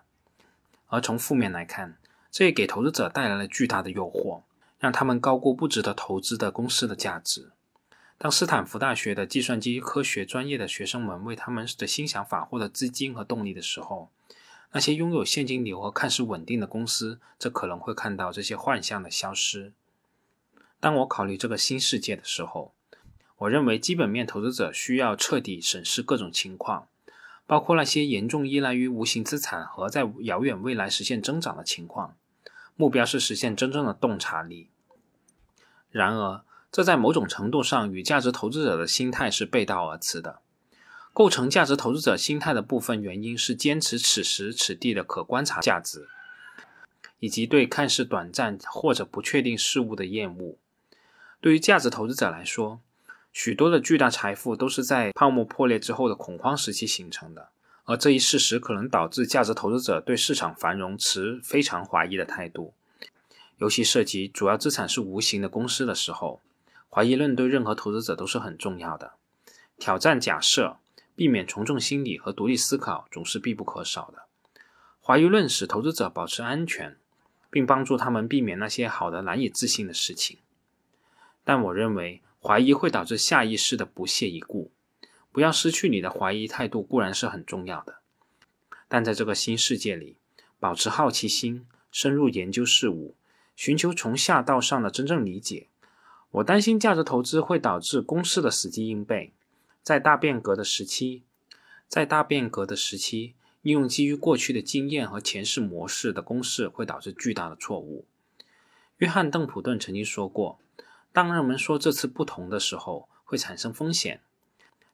[0.88, 1.98] 而从负面来看，
[2.32, 4.44] 这也给投资者带来了巨大的诱惑，
[4.80, 7.52] 让他们高估不值得投资的公司的价值。
[8.18, 14.10] 当斯坦福大学的计算机科学专业的学生们为他们的新想法获得资金和动力的时候，
[14.72, 19.74] 那些拥有现金流和看似稳定的公司，则可能会看到这些幻象的消失。
[20.80, 22.74] 当我考虑这个新世界的时候，
[23.38, 26.88] 我认为基本面投资者需要彻底审视各种情况，
[27.48, 32.16] 包括那些严重依赖于无形资产和在遥远未来实现增长的情况。
[32.76, 34.70] 目标是实现真正的洞察力。
[35.90, 40.42] 然而，这在某种程度上与价值投资者的心态是背道而驰的。
[41.16, 46.10] 构成价值投资者心态的部分原因是坚持此时此地的可观察价值，
[47.22, 50.58] 以及对看似短暂或者不确定事物的厌恶。
[51.40, 52.82] 对于价值投资者来说，
[53.32, 57.48] 许多的巨大财富都是在泡沫破裂之后的恐慌时期形成的，
[57.86, 62.74] 而这一事实可能导致价值投资者对市场繁荣持非常怀疑的态度，
[63.60, 66.42] 尤其涉及主要资产是无形的公司的时候。
[66.90, 69.14] 怀疑论对任何投资者都是很重要的。
[69.78, 70.78] 挑战假设、
[71.16, 74.24] 避免从众心理和独立思考总是必不可少的。
[75.02, 76.98] 怀疑论使投资者保持安全，
[77.50, 80.40] 并帮助他们避免那些好的难以置信的事情。
[81.44, 84.72] 但我认为，怀疑会导致下意识的不屑一顾。
[85.32, 87.98] 不要失去你的怀疑态度固然是很重要的，
[88.88, 90.16] 但在这个新世界里，
[90.62, 93.16] 保持好奇心，深入研究事物，
[93.56, 95.68] 寻求从下到上的真正理解。
[96.32, 99.35] 我担心价值投资会导致公司的死记硬背，
[99.86, 101.22] 在大变革的时期，
[101.88, 108.08] 在大变革的时期，应用基于过去的经验和前世模式的公式会导致巨大的错误。
[108.98, 110.58] 约翰·邓普顿曾经说过
[111.14, 114.22] ：“当人们说这次不同的时候，会产生风险，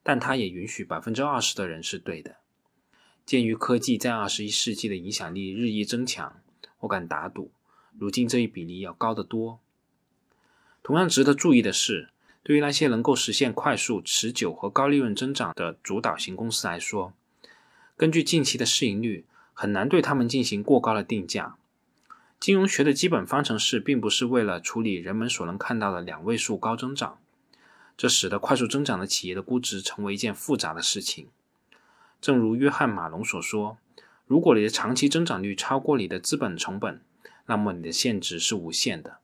[0.03, 2.35] 但他也允许百分之二十的人是对的。”
[3.25, 6.41] 鉴于科技在二十一世纪的影响力日益增强，
[6.79, 7.49] 我敢打赌，
[7.97, 9.61] 如今这一比例要高得多。
[10.83, 12.09] 同样值得注意的是，
[12.43, 17.13] 对于那些能够实现快速、持久和高利润增长的主导型公司来说，
[17.95, 21.55] 根据近期的市盈率，很难对他们进行过高的定价。
[22.39, 27.19] 金融学的基本方程式并不是为了处理人们所能看到的两位数高增长，
[27.95, 31.27] 这使得快速增长的企业的估值成为一件复杂的事情。
[32.19, 33.77] 正如约翰·马龙所说
[34.25, 37.01] ：“如果你的长期增长率超过你的资本成本，
[37.45, 39.19] 那么你的现值是无限的。”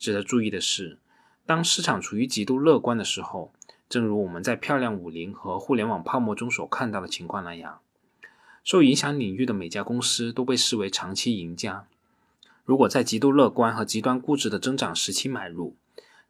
[0.00, 0.98] 值得注意的是，
[1.44, 3.52] 当市场处于极度乐观的时候，
[3.88, 7.80] 正如我们在漂亮五零和互联网泡沫中所看到的情况那样，
[8.64, 11.86] 受影响领域的每家公司都被视为长期赢家。
[12.64, 15.76] 如果在极度乐观和极端估值的增长时期买入，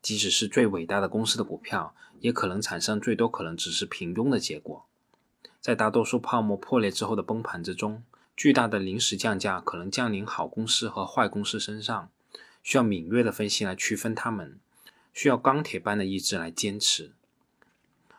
[0.00, 4.86] 即使是最伟大的公司的股票，也可能产生最多可能只是平庸的结果。
[5.60, 8.02] 在大多数泡沫破裂之后的崩盘之中，
[8.34, 12.08] 巨大的临时降价可能降临好公司和坏公司身上。
[12.64, 14.58] 需要敏锐的分析来区分它们，
[15.12, 17.12] 需要钢铁般的意志来坚持。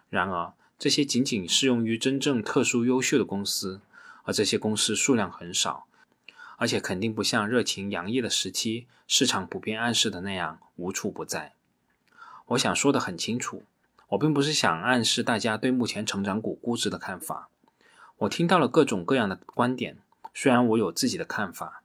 [0.10, 3.82] 然而，这些仅仅适用于真正特殊优秀的公司，
[4.24, 5.86] 而这些公司数量很少，
[6.58, 11.54] 而且肯定不像热情洋溢的时期市场普遍暗示的那样无处不在。
[12.48, 13.64] 我想说得很清楚，
[14.10, 17.50] 我并不是想暗示大家对目前成长股估值的看法。
[18.18, 19.98] 我听到了各种各样的观点，
[20.34, 21.82] 虽然我有自己的看法。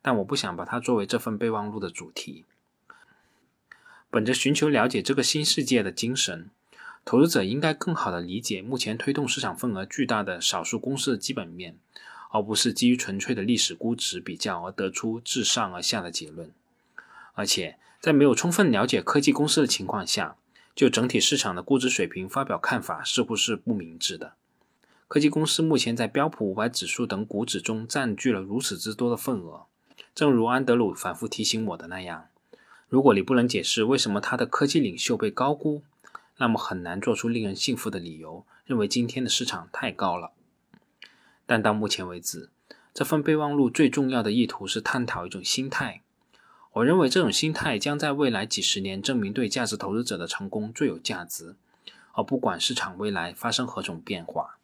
[0.00, 2.44] 但我不想把它作为这份备忘录的主题。
[4.10, 6.50] 本着寻求了解这个新世界的精神，
[7.04, 11.76] 投资者应该更好地理解目前推动市场份额巨大的少数公司的基本面，
[12.30, 16.50] 而不是基于纯粹的历史估值比较而得出自上而下的结论。
[17.34, 20.36] 而且，在没有充分了解科技公司的情况下，
[20.74, 24.32] 就整体市场的估值水平发表看法，似乎是不明智的。
[25.06, 29.66] 科技公司目前在标普五百指数等股指中占据了如此之多的份额。
[30.14, 32.28] 正如安德鲁反复提醒我的那样，
[32.88, 35.82] 如果你不能解释为什么他的科技领袖被高估，
[36.38, 40.32] 那么很难做出令人信服的理由，认为今天的市场太高了。
[41.46, 42.50] 但到目前为止，
[42.92, 46.02] 这份备忘录最重要的意图是探讨一种心态。
[46.72, 51.56] 我认为这种心态将在未来几十年证明对价值投资者的成功最有价值，
[52.12, 54.58] 而不管市场未来发生何种变化。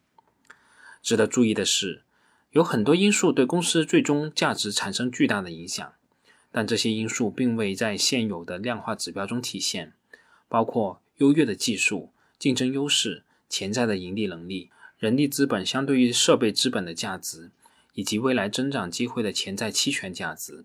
[1.03, 2.03] 值得注意的是。
[2.51, 5.93] 有很多因素对公司最终价值产生巨大的影响，
[6.57, 9.93] 但这些因素并未在现有的量化指标中体现，
[10.49, 17.51] 包括优越的技术、竞争优势、潜在的盈利能力、人力资本相对于设备资本的价值，
[17.95, 20.65] 以及未来增长机会的潜在期权价值。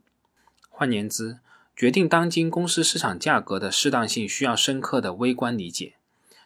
[0.70, 1.40] 换言之，
[1.76, 5.96] 决定当今公司市场价格的适当性需要深刻的微观理解。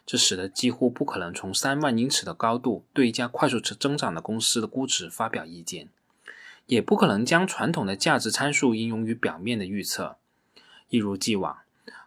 [0.06, 5.88] 这使得几乎不可能从三万英尺的高度对一家快速增长的公司的估值发表意见，
[6.66, 10.16] 也不可能将传统的价值参数应用于表面的预测。
[10.88, 11.58] 一如既往，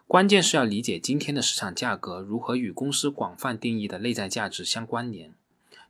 [0.06, 5.32] 关键是要理解今天的市场价格如何与公司广泛定义的内在价值相关联。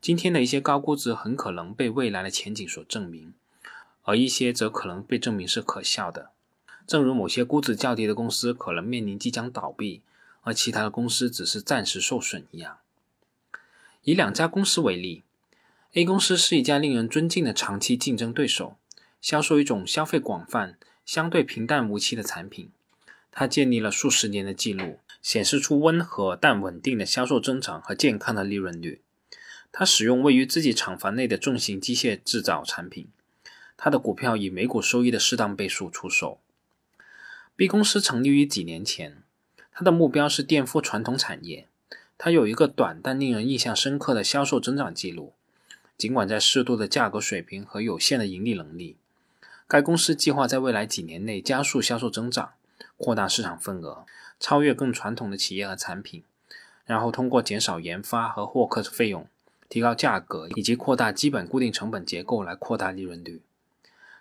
[0.01, 3.35] 今天的一些高估值很可能被未来的前景所证明，
[4.03, 6.31] 而一些则可能被证明是可笑的。
[6.87, 10.03] 正如某些估值较低的公司可能面临即将倒闭。
[10.43, 12.79] 而其他的公司只是暂时受损一样。
[14.03, 15.23] 以两家公司为例
[15.95, 18.77] ，A 公司是一家令人尊敬的长期竞争对手，
[19.21, 22.71] 销售一种消费广泛、相对平淡无奇的产品。
[23.31, 29.01] 它建立了数十年的记录，显示出温和但稳定的销售增长和健康的利润率。
[29.71, 33.09] 它使用位于自己厂房内的重型机械制造产品。
[33.77, 36.41] 它的股票以每股收益的适当倍数出售。
[37.55, 39.23] B 公司成立于几年前。
[39.71, 41.69] 它的目标是颠覆传统产业。
[42.17, 45.35] 它有一个短但令人印象深刻的销售增长记录。
[45.99, 48.97] 尽管在适度的价格水平和有限的盈利能力，
[49.67, 52.53] 该公司计划在未来几年内加速销售增长，
[52.97, 54.07] 扩大市场份额，
[54.39, 56.23] 超越更传统的企业和产品，
[56.87, 59.27] 然后通过减少研发和获客费用、
[59.69, 63.43] 提高价格以及扩大基本固定成本结构来扩大利润率。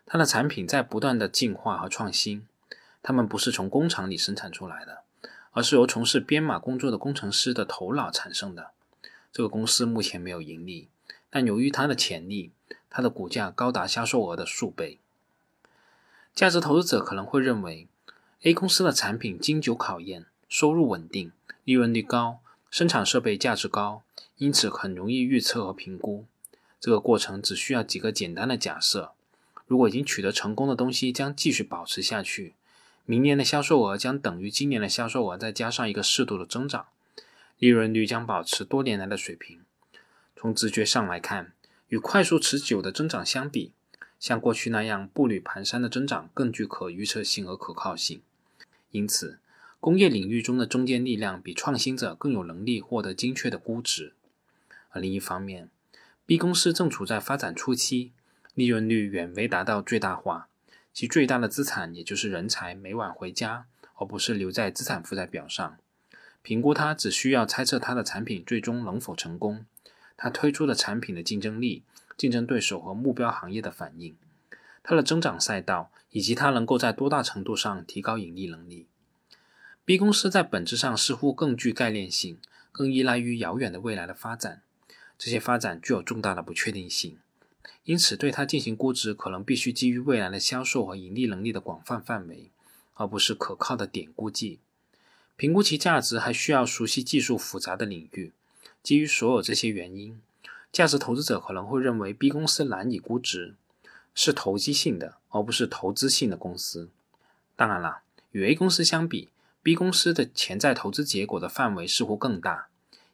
[0.05, 2.47] 它的产品在不断的进化和创新，
[3.03, 5.03] 它们不是从工厂里生产出来的。
[5.51, 8.69] 而是由从事编码工作的工程师的头脑产生的。
[9.33, 10.87] 这个公司目前没有盈利，
[11.29, 12.51] 但由于它的潜力，
[12.89, 14.99] 它的股价高达销售额的数倍。
[16.33, 17.87] 价值投资者可能会认为
[18.43, 21.31] ，A 公司的产品经久考验，收入稳定，
[21.63, 24.03] 利润率高，生产设备价值高，
[24.37, 26.25] 因此很容易预测和评估。
[26.79, 29.13] 这个过程只需要几个简单的假设：
[29.65, 32.53] 如果已经取得成功的东西将继续保持下去。
[33.09, 36.87] 明年的销售额将等于今年的销售额，再加上一个适度的增长，
[37.57, 39.61] 利润率将保持多年来的水平。
[40.39, 41.51] 从直觉上来看，
[41.87, 43.71] 与快速持久的增长相比，
[44.19, 48.21] 像过去那样步履蹒跚的增长更具可预测性和可靠性。
[48.91, 49.39] 因此，
[49.79, 54.13] 工业领域中的中坚力量比创新者更有能力获得精确的估值。
[54.89, 55.71] 而另一方面
[56.27, 58.11] ，B 公司正处在发展初期，
[58.53, 60.49] 利润率远未达到最大化。
[60.93, 65.77] 其最大的资产，也就是人才，每晚回家，而不是留在资产负债表上。
[66.43, 69.65] 评估它，只需要猜测它的产品最终能否成功，
[70.17, 71.83] 它推出的产品的竞争力、
[72.17, 74.17] 竞争对手和目标行业的反应，
[74.83, 78.87] 它的增长赛道，以及它能够在多大程度上提高盈利能力。
[79.85, 82.39] B 公司在本质上似乎更具概念性，
[82.71, 84.63] 更依赖于遥远的未来的发展，
[85.17, 87.19] 这些发展具有重大的不确定性。
[87.83, 92.51] 因此，对它进行估值，可能必须基于未来的销售和盈利能力的广泛范围，
[92.95, 94.59] 而不是可靠的点估计。
[95.37, 98.33] 评估其价值，还需要熟悉技术复杂的领域。
[98.87, 100.17] 基于所有这些原因，
[100.71, 103.55] 价值投资者可能会认为 B 公司难以估值，
[104.15, 106.87] 是投机性的，而不是投资性的公司。
[107.57, 107.97] 当然了，
[108.31, 109.27] 与 A 公司相比
[109.61, 112.69] ，B 公司的潜在投资结果的范围似乎更大，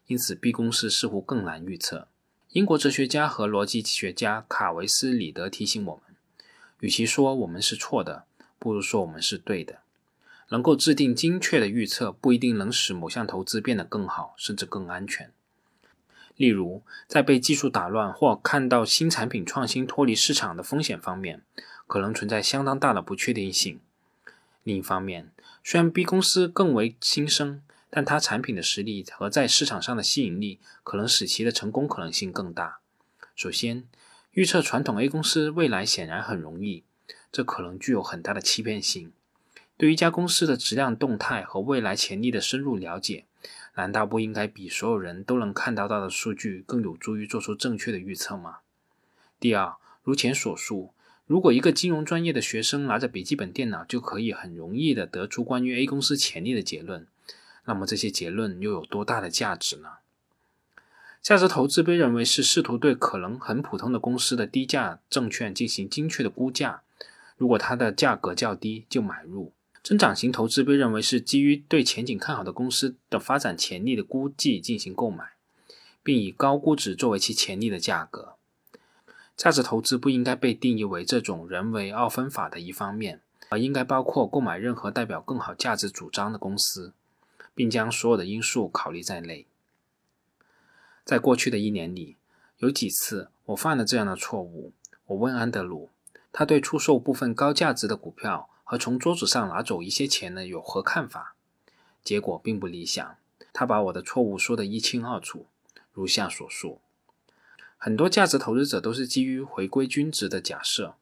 [0.06, 2.06] 因此 B 公司似乎更难预测。
[2.52, 6.14] 英国哲学家和逻辑学家卡维斯里德提醒我们：，
[6.78, 8.26] 与其说我们是错的，
[8.60, 9.80] 不如说我们是对的。
[10.50, 15.32] 能够制定精确的预测，不一定能使某项投资变得更好，甚至更安全。
[16.36, 21.42] 例如，在被技术打乱或看到新产品创新脱离市场的风险方面，
[21.86, 23.78] 可能存在相当大的不确定性。
[24.62, 25.30] 另一方面，
[25.62, 32.78] 虽然 B 公司更为新生，但它产品的实力和在市场上的吸引力，可能使其的成功可能性更大。
[33.36, 33.84] 首先，
[34.32, 36.82] 预测传统 A 公司未来显然很容易，
[37.30, 39.12] 这可能具有很大的欺骗性。
[39.76, 43.26] 对于一家公司的质量动态和未来潜力的深入了解，
[43.76, 48.58] 难道不应该比所有人都能看到到的数据更有助于做出正确的预测吗？
[49.40, 50.92] 第二，如前所述，
[51.26, 57.06] 如果一个金融专业的学生拿着笔记本电脑就可以很容易地得出关于 A 公司潜力的结论，
[57.64, 59.88] 那么这些结论又有多大的价值呢？
[61.20, 66.82] 价值投资被认为是试图对可能很普通的公司的低价证券进行精确的估价，
[67.38, 69.52] 如果它的价格较低就买入。
[69.84, 75.32] 增长型投资被认为是基于对前景看好的公司的发展潜力的估计进行购买，
[76.02, 78.36] 并以高估值作为其潜力的价格。
[79.36, 83.20] 价值投资不应该被定义为这种人为二分法的一方面，
[83.50, 86.94] 而应该包括购买任何代表更好价值主张的公司，
[87.54, 89.46] 并将所有的因素考虑在内。
[91.04, 92.16] 在过去的一年里，
[92.56, 94.72] 有几次我犯了这样的错误。
[95.04, 95.90] 我问安德鲁，
[96.32, 101.36] 他对出售部分高价值的股票和从桌子上拿走一些钱呢有何看法？
[102.02, 103.16] 结果并不理想。
[103.52, 105.46] 他把我的错误说得一清二楚，
[105.92, 106.80] 如下所述：
[107.76, 110.96] 很多价值投资者都是基于回归均值的假设，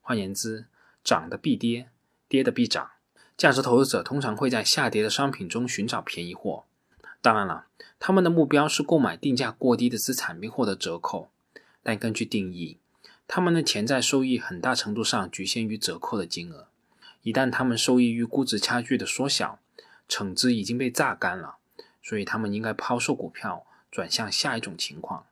[0.00, 0.64] 换言之，
[1.04, 1.90] 涨的必跌，
[2.26, 2.92] 跌的必涨。
[3.36, 6.64] 价值投资者通常会在下跌的商品中寻找便宜货。
[7.20, 7.66] 当然了，
[7.98, 11.30] 他们的目标是购买定价过低的资产并获得折扣。
[11.82, 12.78] 但根据定义，
[13.26, 16.67] 他们的潜在收益很大程度上局限于折扣的金额。
[17.28, 19.60] 一旦他们受益于估值差距的缩小，
[20.08, 21.56] 橙汁已经被榨干了。
[22.02, 25.26] 所以，他们应该抛售股票，转向下一种情况。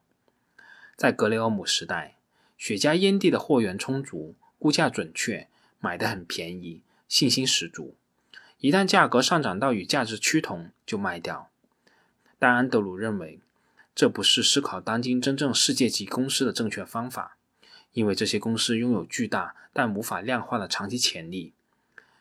[0.95, 2.17] 在格雷厄姆时代，
[2.55, 5.47] 雪茄烟蒂的货源充足，估价准确，
[5.79, 7.95] 买的很便宜，信心十足。
[8.59, 11.49] 一旦价格上涨到与价值趋同，就卖掉。
[12.37, 13.39] 但安德鲁认为，
[13.95, 17.37] 这不是思考当今真正世界级公司的正确方法，
[17.93, 21.55] 因为这些公司拥有巨大但无法量化的长期潜力。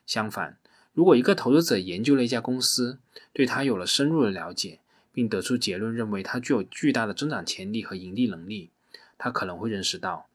[0.06, 0.56] 相反，
[0.94, 2.98] 如果一个投资者研究了一家公司，
[3.32, 4.78] 对它有了深入的了解，
[5.12, 8.70] 并得出结论，认为它具有巨大的增长潜力和盈利能力，
[9.18, 10.28] 他可能会认识到，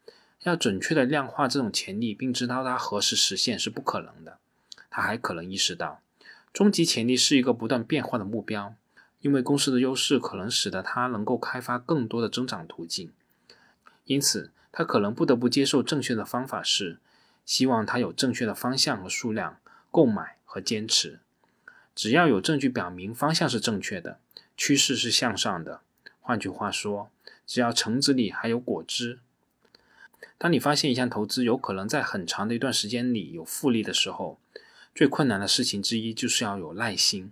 [0.43, 4.37] 要准确的量化这种潜力，并知道它何时实现是不可能的。
[4.89, 6.01] 他还可能意识到，
[6.51, 8.75] 终极潜力是一个不断变化的目标，
[9.21, 13.11] 因为公司的优势可能使得它能够开发更多的增长途径。
[14.03, 16.99] 因此，他可能不得不接受正确的方法是，
[17.45, 19.59] 希望它有正确的方向和数量。
[19.91, 21.19] 购买和坚持，
[21.93, 24.19] 只要有证据表明方向是正确的，
[24.55, 25.81] 趋势是向上的。
[26.21, 27.11] 换句话说，
[27.45, 29.19] 只要橙子里还有果汁。
[30.37, 34.39] 当你发现一项投资有可能在很长的一段时间里有复利的时候，
[34.95, 37.31] 最困难的事情之一就是要有耐心。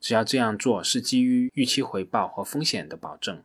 [0.00, 3.42] 只要这样做是基于预期回报和风险的保证，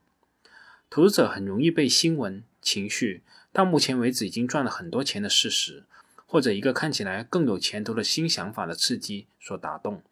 [0.89, 3.21] 投资者很容易被新闻、情绪
[3.51, 5.83] 到目前为止已经赚了很多钱的事实。
[6.27, 10.03] 或者一个看起来更有前途的新想法的刺激所打动。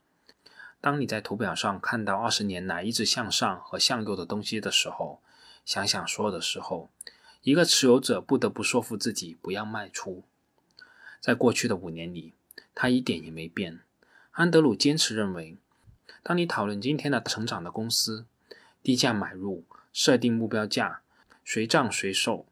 [0.79, 5.21] 当你在图表上看到二十年来一直向上和向右的东西的时候，
[5.65, 6.89] 想想所有的时候，
[7.41, 10.23] 一个持有者不得不说服自己不要卖出。
[11.19, 12.33] 在过去的五年里，
[12.73, 13.81] 他一点也没变。
[14.31, 15.57] 安德鲁坚持认为，
[16.23, 18.25] 当你讨论今天的成长的公司，
[18.83, 21.01] 低价买入，设定目标价，
[21.43, 22.45] 随涨随售。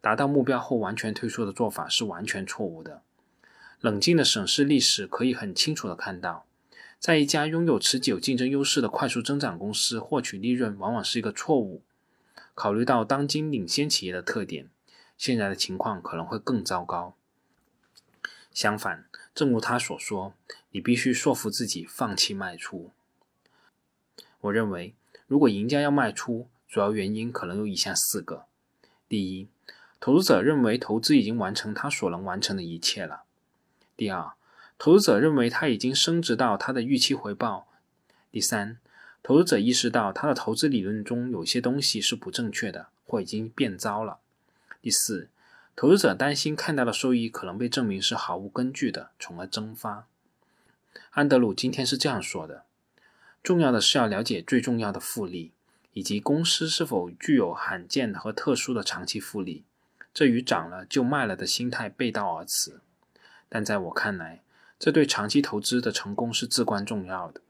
[0.00, 3.02] 达到目标后完全退出的做法是完全错误的。
[3.80, 6.46] 冷静的审视历史，可以很清楚的看到，
[6.98, 11.82] 在一家拥有持久竞争优势的快速增长公司获取利润往往是一个错误。
[12.54, 14.68] 考虑到当今领先企业的特点，
[15.16, 17.16] 现在的情况可能会更糟糕。
[18.52, 20.34] 相反，正如他所说，
[20.72, 22.90] 你必须说服自己放弃卖出。
[24.42, 24.94] 我认为，
[25.26, 28.44] 如果赢家要卖出，主要原因可能有以下四个：
[29.08, 29.48] 第一，
[30.00, 33.24] 投资者认为投资已经完成他所能完成的一切了。
[33.98, 34.32] 第二，
[34.78, 37.68] 投资者认为他已经升值到他的预期回报。
[38.32, 38.78] 第三，
[39.22, 44.20] 投资者意识到他的投资理论中有些东西是不正确的，或已经变糟了。
[44.80, 45.28] 第四，
[45.76, 50.06] 投资者担心看到的收益可能被证明是毫无根据的，从而蒸发。
[51.10, 52.64] 安德鲁今天是这样说的：
[53.42, 55.52] 重要的是要了解最重要的复利，
[55.92, 59.64] 以及公司是否具有罕见和特殊的长期复利。
[60.12, 62.80] 这与涨了就卖了的心态背道而驰，
[63.48, 64.42] 但在我看来，
[64.78, 67.40] 这对长期投资的成功是至关重要的。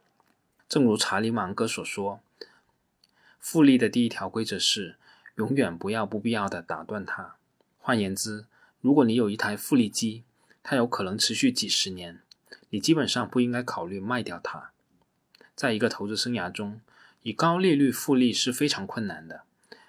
[0.69, 2.21] 正如查理芒格所说，
[3.39, 4.97] 复利的第一条规则是
[5.37, 7.37] 永远不要不必要的打断它。
[7.79, 8.45] 换言之，
[8.81, 10.23] 如果你有一台复利机，
[10.63, 12.21] 它有可能持续几十年，
[12.69, 14.71] 你基本上不应该考虑卖掉它。
[15.57, 16.81] 在一个投资生涯中，
[17.23, 19.43] 以高利率复利是非常困难的，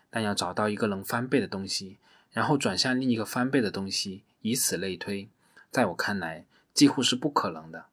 [0.09, 1.97] 但要找到一个能翻倍的东西。
[2.31, 5.27] 然后转向另一个翻倍的东西，以此类推，
[5.69, 7.85] 在我看来几乎是不可能的。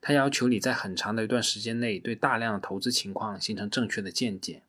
[0.00, 4.62] 它要求你在很长的一段时间内对大量的投资情况形成正确的见解，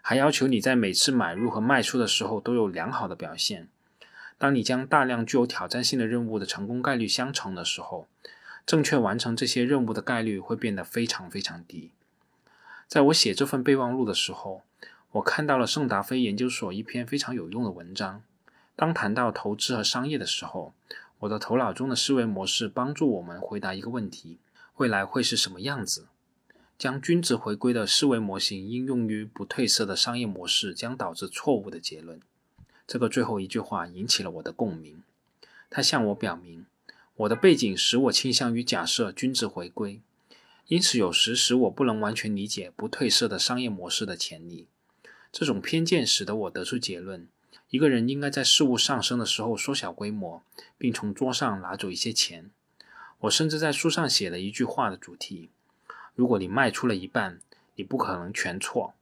[0.00, 3.68] 还要求你在每次买入和卖出的时候都有良好的表现。
[4.38, 8.06] 当你将大量具有挑战性的任务的成功概率相乘的时候，
[8.64, 11.90] 正确完成这些任务的概率会变得非常非常低。
[12.86, 14.62] 在我写这份备忘录的时候，
[15.10, 18.22] 我看到了圣达菲研究所一篇非常有用的文章。
[18.78, 20.72] 当谈到投资和商业的时候，
[21.18, 24.38] 我的头脑中的思维模式帮助我们回答一个问题：
[24.76, 26.06] 未来会是什么样子？
[26.78, 32.20] 将均值回归的思维模型应用于不褪色的商业模式，将导致错误的结论。
[32.86, 35.02] 这个最后一句话引起了我的共鸣。
[35.68, 36.64] 它向我表明，
[37.16, 40.00] 我的背景使我倾向于假设均值回归，
[40.68, 44.68] 因此有时使我不能完全理解不褪色的商业模式的潜力。
[45.32, 47.26] 这种偏见使得我得出结论。
[47.70, 50.42] 一个人应该在事物上升的时候缩小规模，
[50.78, 52.50] 并从桌上拿走一些钱。
[53.20, 55.50] 我甚至在书上写了一句话的主题：
[56.14, 57.40] 如果你卖出了一半，
[57.74, 58.94] 你不可能全错。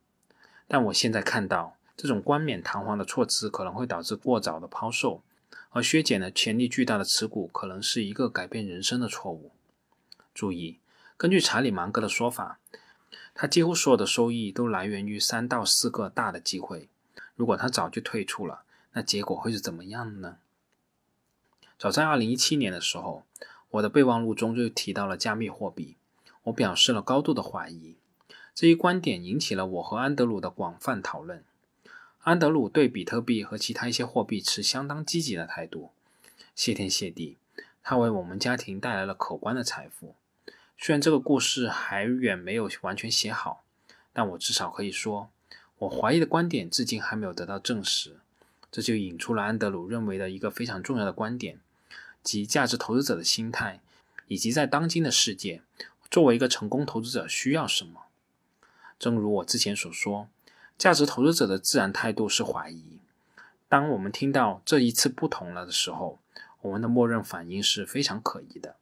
[0.67, 5.23] 但我现在看到，这种冠冕堂皇的措辞可能会导致过早的抛售，
[5.71, 9.53] 而削减了潜力巨大的持股可能是一个改变人生的错误。
[10.35, 10.81] 注意，
[11.17, 12.59] 根据查理芒格的说法，
[13.33, 16.89] 他几乎所有的收益都来源于三到四个大的机会。
[17.37, 18.65] 如果他早就退出了，
[18.95, 20.39] 那结果会是怎么样呢？
[21.79, 23.25] 早在2017年的时候，
[23.71, 25.97] 我的备忘录中就提到了加密货币，
[26.45, 27.97] 我表示了高度的怀疑。
[28.55, 31.45] 这一观点引起了我和安德鲁的广泛讨论。
[32.21, 35.91] 安德鲁对比特币和其他一些货币持相当积极的态度。
[36.55, 37.37] 谢天谢地，
[37.83, 40.15] 他为我们家庭带来了可观的财富。
[40.79, 43.63] 虽然这个故事还远没有完全写好，
[44.15, 45.31] 但我至少可以说。
[45.79, 48.17] 我怀疑的观点至今还没有得到证实，
[48.73, 51.61] 这就引出了安德鲁认为的一个非常重要的观点，
[52.23, 53.81] 即价值投资者的心态，
[54.27, 55.61] 以及在当今的世界，
[56.11, 58.05] 作为一个成功投资者需要什么。
[58.99, 60.29] 正如我之前所说，
[60.79, 62.99] 价值投资者的自然态度是怀疑。
[63.69, 66.19] 当我们听到这一次不同了的时候，
[66.63, 68.77] 我们的默认反应是非常可疑的。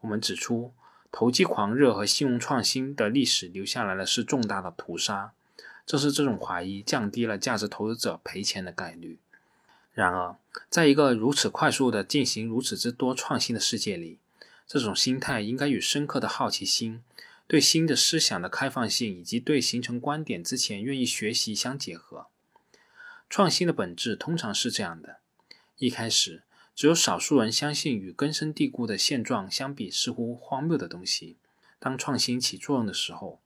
[0.00, 0.72] 我们指出，
[1.10, 5.32] 投机狂热和信用创新的历史留下来的是重大的屠杀。
[5.86, 9.18] 正是这种怀疑降低了价值投资者赔钱的概率。
[9.94, 10.36] 然而，
[10.68, 14.18] 在一个如此快速的进行如此之多创新的世界里，
[14.66, 17.02] 这种心态应该与深刻的好奇心、
[17.46, 22.26] 对新的思想的开放性以及对形成观点之前愿意学习相结合。
[23.30, 25.18] 创新的本质通常是这样的：
[25.78, 26.42] 一开始，
[26.74, 31.36] 只有少数人相信与根深蒂固的现状相比似乎荒谬的东西。
[31.78, 33.40] 当创新起作用的时候，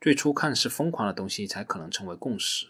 [0.00, 2.68] 最初看似疯狂的东西才可能成为共识。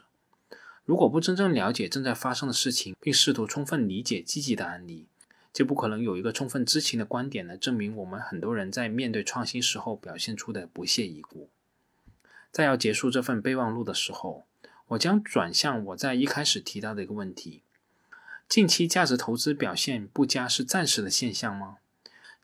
[0.85, 5.07] 如果不真正了解正在发生的事情，并试图充分理解积极的案例，
[5.53, 11.49] 就不可能有一个充分知情的观点来证明我们很多人在面对创新时候表现出的不屑一顾。
[12.51, 14.45] 在要结束这份备忘录的时候，
[14.89, 17.62] 我将转向我在一开始提到的一个问题：
[18.49, 21.76] 近期价值投资表现不佳是暂时的现象吗？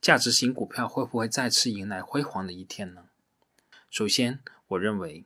[0.00, 3.05] 价值型股票会不会再次迎来辉煌的一天呢？
[3.90, 5.24] 首先，我认为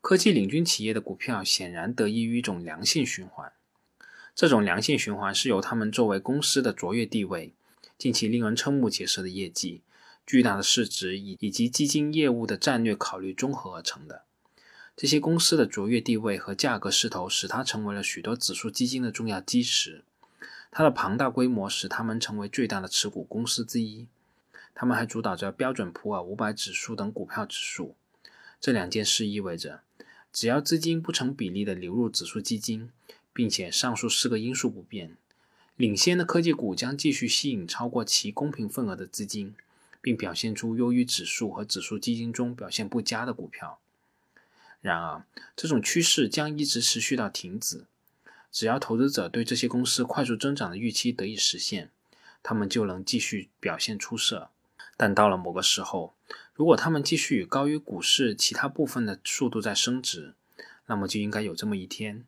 [0.00, 3.52] 科技领军企业的股票显然得益于一种良性循环。
[4.34, 7.52] 这种良性循环是由他们作为公司的卓越地位、
[7.98, 9.82] 近期令人瞠目结舌的业绩、
[10.26, 14.22] 巨大的市值以以及基金业务的战略考虑综合而成的。
[14.96, 20.04] 这些公司的卓越地位和价格势头使它成为了许多指数基金的重要基石。
[20.70, 24.06] 它的庞大规模使它们成为最大的持股公司之一。
[24.74, 27.94] 它们还主导着标准普尔五百指数等股票指数。
[28.62, 29.80] 这两件事意味着，
[30.32, 32.90] 只要资金不成比例的流入指数基金，
[33.32, 35.16] 并且上述四个因素不变，
[35.74, 39.56] 领先的科技股将继续吸引超过其公平份额的资金，
[40.00, 43.80] 并表现出优于指数和指数基金中表现不佳的股票。
[44.80, 45.24] 然而，
[45.56, 47.86] 这种趋势将一直持续到停止。
[48.52, 51.90] 只要投资者对这些公司快速增长的预期得以实现，
[52.44, 54.50] 他们就能继续表现出色。
[54.96, 56.14] 但到了某个时候，
[56.54, 60.34] 如果他们继续高于股市其他部分的速度在升值，
[60.86, 62.24] 那么就应该有这么一天，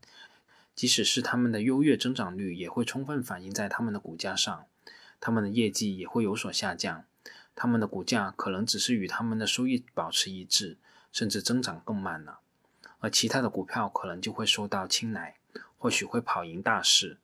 [0.74, 4.64] 即使是他们的优越增长率也会充分反映在他们的股价上，
[5.20, 7.04] 他们的业绩也会有所下降，
[7.54, 10.78] 他们的股价可能只是与他们的收益保持一致，
[11.12, 12.38] 甚至增长更慢了，
[13.00, 15.36] 而其他的股票可能就会受到青睐，
[15.76, 17.18] 或许会跑赢大势，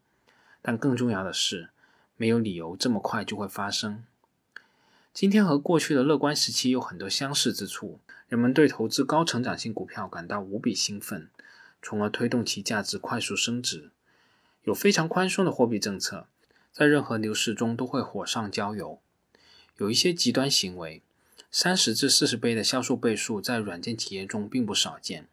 [0.61, 1.71] 但更重要的是，
[2.17, 4.05] 没有理由这么快就会发生。
[5.13, 11.29] 今天和过去的乐观时期有很多相似之处，人们对投资高成长性股票感到无比兴奋，
[11.83, 13.91] 从而推动其价值快速升值。
[14.63, 16.27] 有非常宽松的货币政策，
[16.73, 19.01] 在任何牛市中都会火上浇油。
[19.79, 21.03] 有一些极端行为，
[21.51, 25.27] 三十至四十倍的销售倍数在软件企业中并不少见。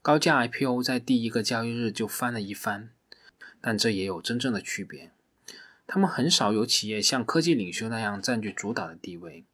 [0.00, 2.90] 高价 IPO 在第一个交易日就翻了一番，
[3.60, 5.10] 但这也有真正的区别。
[5.94, 9.44] 他们很少有企业像科技领袖那样占据主导的地位，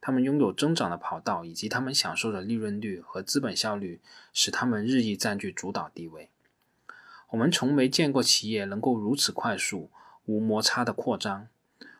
[0.00, 4.00] 他们拥有增长的跑道，以及他们享受的利润率和资本效率，
[4.32, 6.30] 使他们日益占据主导地位。
[7.28, 9.88] 我们从没见过企业能够如此快速、
[10.24, 11.46] 无摩擦的扩张。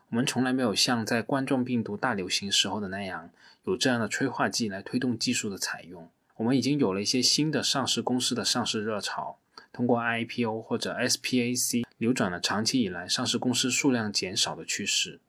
[0.09, 3.29] 我们从来没有像在冠状病毒大流行时候的那样，
[3.63, 6.09] 有这样的催化剂来推动技术的采用。
[6.35, 9.37] 我们已经有了一些新的上市公司的上市热潮。
[9.75, 15.19] 通过 IPO 或者 SPAC 扭转了长期以来上市公司数量减少的趋势。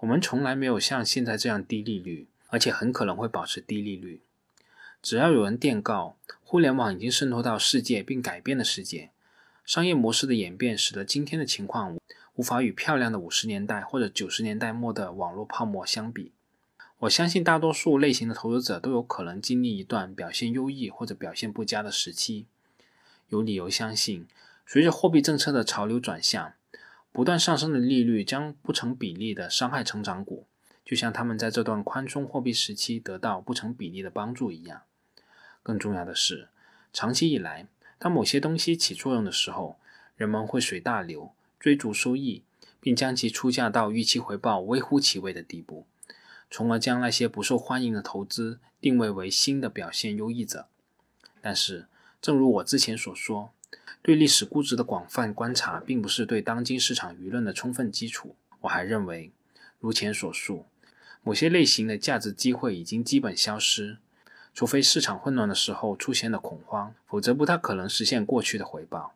[0.00, 4.22] 我们从来没有像现在这样低利率，而且很可能会保持低利率。
[5.00, 9.10] 只要有人电告互联网已经渗透到世界并改变了世界，
[9.64, 11.96] 商业模式的演变使得今天的情况
[12.34, 16.32] 无法与漂亮的五十年代或者九十年代末的网络泡沫相比。
[16.98, 22.46] 我相信大多数类型的投资者都有可能经历一段表现优异或者表现不佳的时期。
[23.30, 24.28] 有理由相信，
[24.66, 26.52] 随着货币政策的潮流转向，
[27.10, 30.46] 不断上升的利率将不成比例地伤害成长股，
[30.84, 34.82] 就像他们在这段宽松货币时期得到不成比例的帮助一样。
[35.62, 36.48] 更重要的是，
[36.92, 37.66] 长期以来，
[37.98, 39.78] 当某些东西起作用的时候，
[40.16, 42.42] 人们会随大流追逐收益，
[42.80, 45.86] 并将其出价到预期回报微乎其微的地步，
[46.50, 50.66] 从而将那些不受欢迎的投资定位为新的表现优异者。
[51.40, 51.86] 但是，
[52.20, 53.50] 正如我之前所说，
[54.02, 58.36] 对历史估值的广泛观察并不是对当今市场舆论的充分基础。
[58.60, 59.32] 我还认为，
[59.78, 60.66] 如前所述，
[61.22, 63.96] 某些类型的价值机会已经基本消失，
[64.52, 69.14] 除非市场混乱的时候出现了恐慌，否则不太可能实现过去的回报。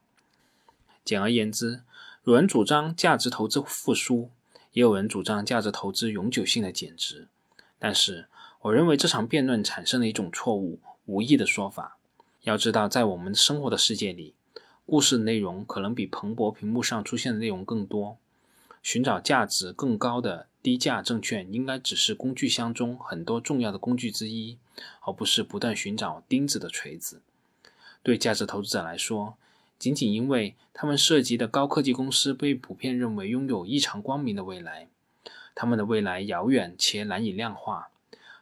[1.04, 1.82] 简而言之，
[2.24, 4.30] 有人主张价值投资复苏，
[4.72, 7.28] 也有人主张价值投资永久性的减值。
[7.78, 8.28] 但是，
[8.62, 11.98] 我认为这场辩论产生了一种错误、无意的说法。
[12.44, 14.34] 要知道，在我们生活的世界里，
[14.84, 18.18] 故事的内容可能比蓬勃屏幕上出现的内容更多。
[18.82, 24.58] 寻找价值更高的低价证券，应该只是工具箱中很多重要的工具之一，
[25.06, 27.22] 而不是不断寻找钉子的锤子。
[28.02, 29.38] 对价值投资者来说，
[29.78, 34.88] 仅仅因为他们涉及的高科技公司被普遍认为拥有异常光明的未来，
[35.54, 37.88] 他们的未来遥远且难以量化。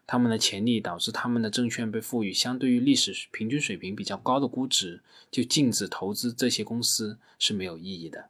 [0.06, 5.00] 他们的潜力导致他们的证券被赋予相对于历史平均水平比较高的估值，
[5.30, 8.28] 就禁止投资这些公司是没有意义的。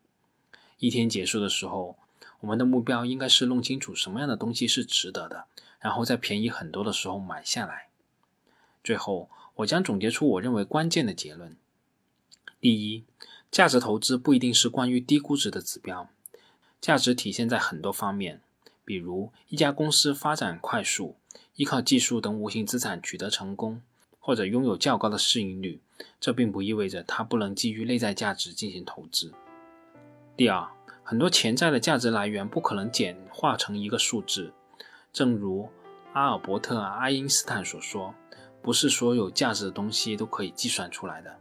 [0.78, 1.96] 一天结束的时候，
[2.40, 5.46] 我们的目标应该是弄清楚什么样的东西是值得的，
[5.80, 7.88] 然后在便宜很多的时候买下来。
[8.84, 11.56] 最后，我将总结出我认为关键的结论：
[12.60, 13.04] 第一，
[13.50, 16.08] 价值投资不一定是关于低估值的指标，
[16.80, 18.40] 价值体现在很多方面，
[18.84, 21.16] 比如一家公司发展快速。
[21.56, 23.82] 依靠技术等无形资产取得成功，
[24.18, 25.82] 或者拥有较高的市盈率，
[26.18, 29.32] 这并不意味着它不能基于内在价值进行投资。
[30.34, 30.66] 第二，
[31.02, 34.52] 很多潜在的价值来源不可能简化成一个数字，
[35.12, 35.68] 正如
[36.14, 38.14] 阿尔伯特·爱因斯坦所说
[38.62, 41.36] ：“不是所有价值的东西都可以计算出来的，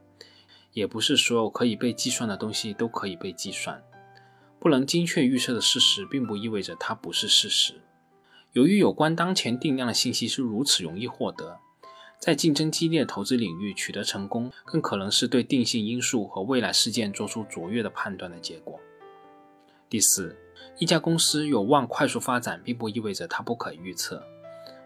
[0.74, 3.82] 也不是所有可以被计算的东西都可以被计算。
[4.62, 7.82] 不能精确预测的事实，并不意味着它不是事实。”
[8.54, 11.58] 由于有关当前定量的信息是如此容易获得，
[12.20, 18.80] 在竞争激烈的投资领域取得成功，更可能是对定性因素和未来事件做出卓越的判断的结果。
[19.90, 20.38] 第四，
[20.78, 24.18] 一家公司有望快速发展，并不意味着它不可预测；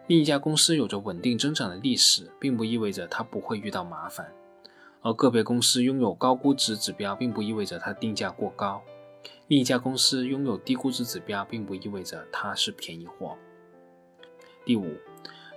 [0.07, 4.27] 另一家公司有着稳定增长的历史，并不意味着它不会遇到麻烦；
[5.01, 8.81] 而个别公司拥有高估值指标，并不意味着它定价过高；
[9.47, 13.37] 另一家公司拥有低估值指标，并不意味着它是便宜货。
[14.65, 14.97] 第五，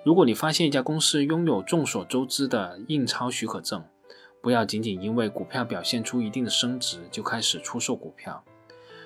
[0.05, 3.83] 如果你发现一家公司拥有众所周知的印钞许可证，
[4.43, 8.45] 不要仅仅因为股票表现出一定的升值就开始出售股票。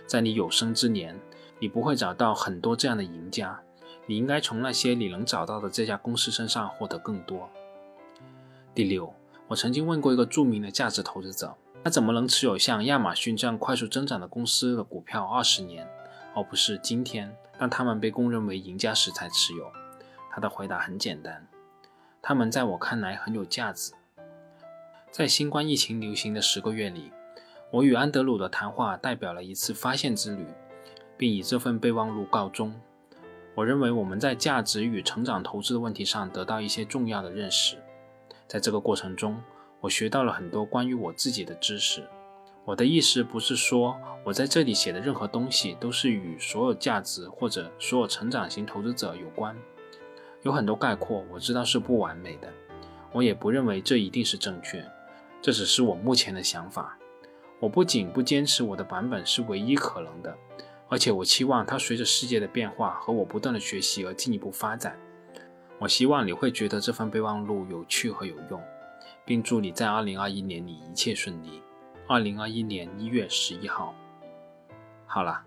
[0.05, 1.19] 在你有生之年，
[1.61, 3.63] 你不会找到很多这样的赢家。
[4.07, 7.49] 你应该从那些你能找到的这家公司身上获得更多。
[8.75, 9.15] 第六，
[9.47, 11.55] 我曾经问过一个著名的价值投资者，
[11.85, 15.89] 他怎么能持有像亚马逊这样快速增长的公司的股票二十年，
[16.35, 19.71] 而不是今天当他们被公认为赢家时才持有？
[20.31, 21.47] 他的回答很简单，
[22.23, 23.93] 他们在我看来很有价值。
[25.11, 27.13] 在新冠疫情流行的十个月里，
[27.71, 30.47] 我与安德鲁的谈话代表了一次发现之旅，
[31.19, 32.73] 并以这份备忘录告终。
[33.55, 37.77] 我认为我们在价值与成长投资的问题上得到一些重要的认识。
[38.47, 39.39] 在这个过程中，
[39.83, 42.09] 我学到了很多关于我自己的知识。
[42.65, 49.57] 我的意思不是说我在这里写的任何东西都是与所有价值或者所有成长型投资者有关。
[50.43, 52.49] 有很多概括，我知道是不完美的，
[53.13, 54.85] 我也不认为这一定是正确，
[55.41, 56.97] 这只是我目前的想法。
[57.59, 60.37] 我不仅不坚持我的版本是唯一可能的，
[60.89, 64.97] 而且我期望它随着世界的变化和我不断的学习而进一步发展。
[65.81, 68.63] 我希望你会觉得这份备忘录有趣和有用，
[69.25, 71.63] 并祝你在二零二一年里一切顺利。
[72.09, 73.95] 二零二一年一月十一号。
[75.07, 75.45] 好了，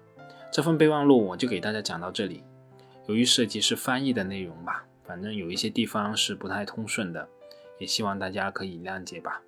[0.52, 2.44] 这份备忘录我就给大家讲到这里。
[3.08, 7.28] 由于涉及是翻译的内容吧，反正有一些地方是不太通顺的，
[7.78, 9.42] 也希望大家可以谅解吧。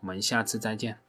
[0.00, 1.03] 我们下次再见。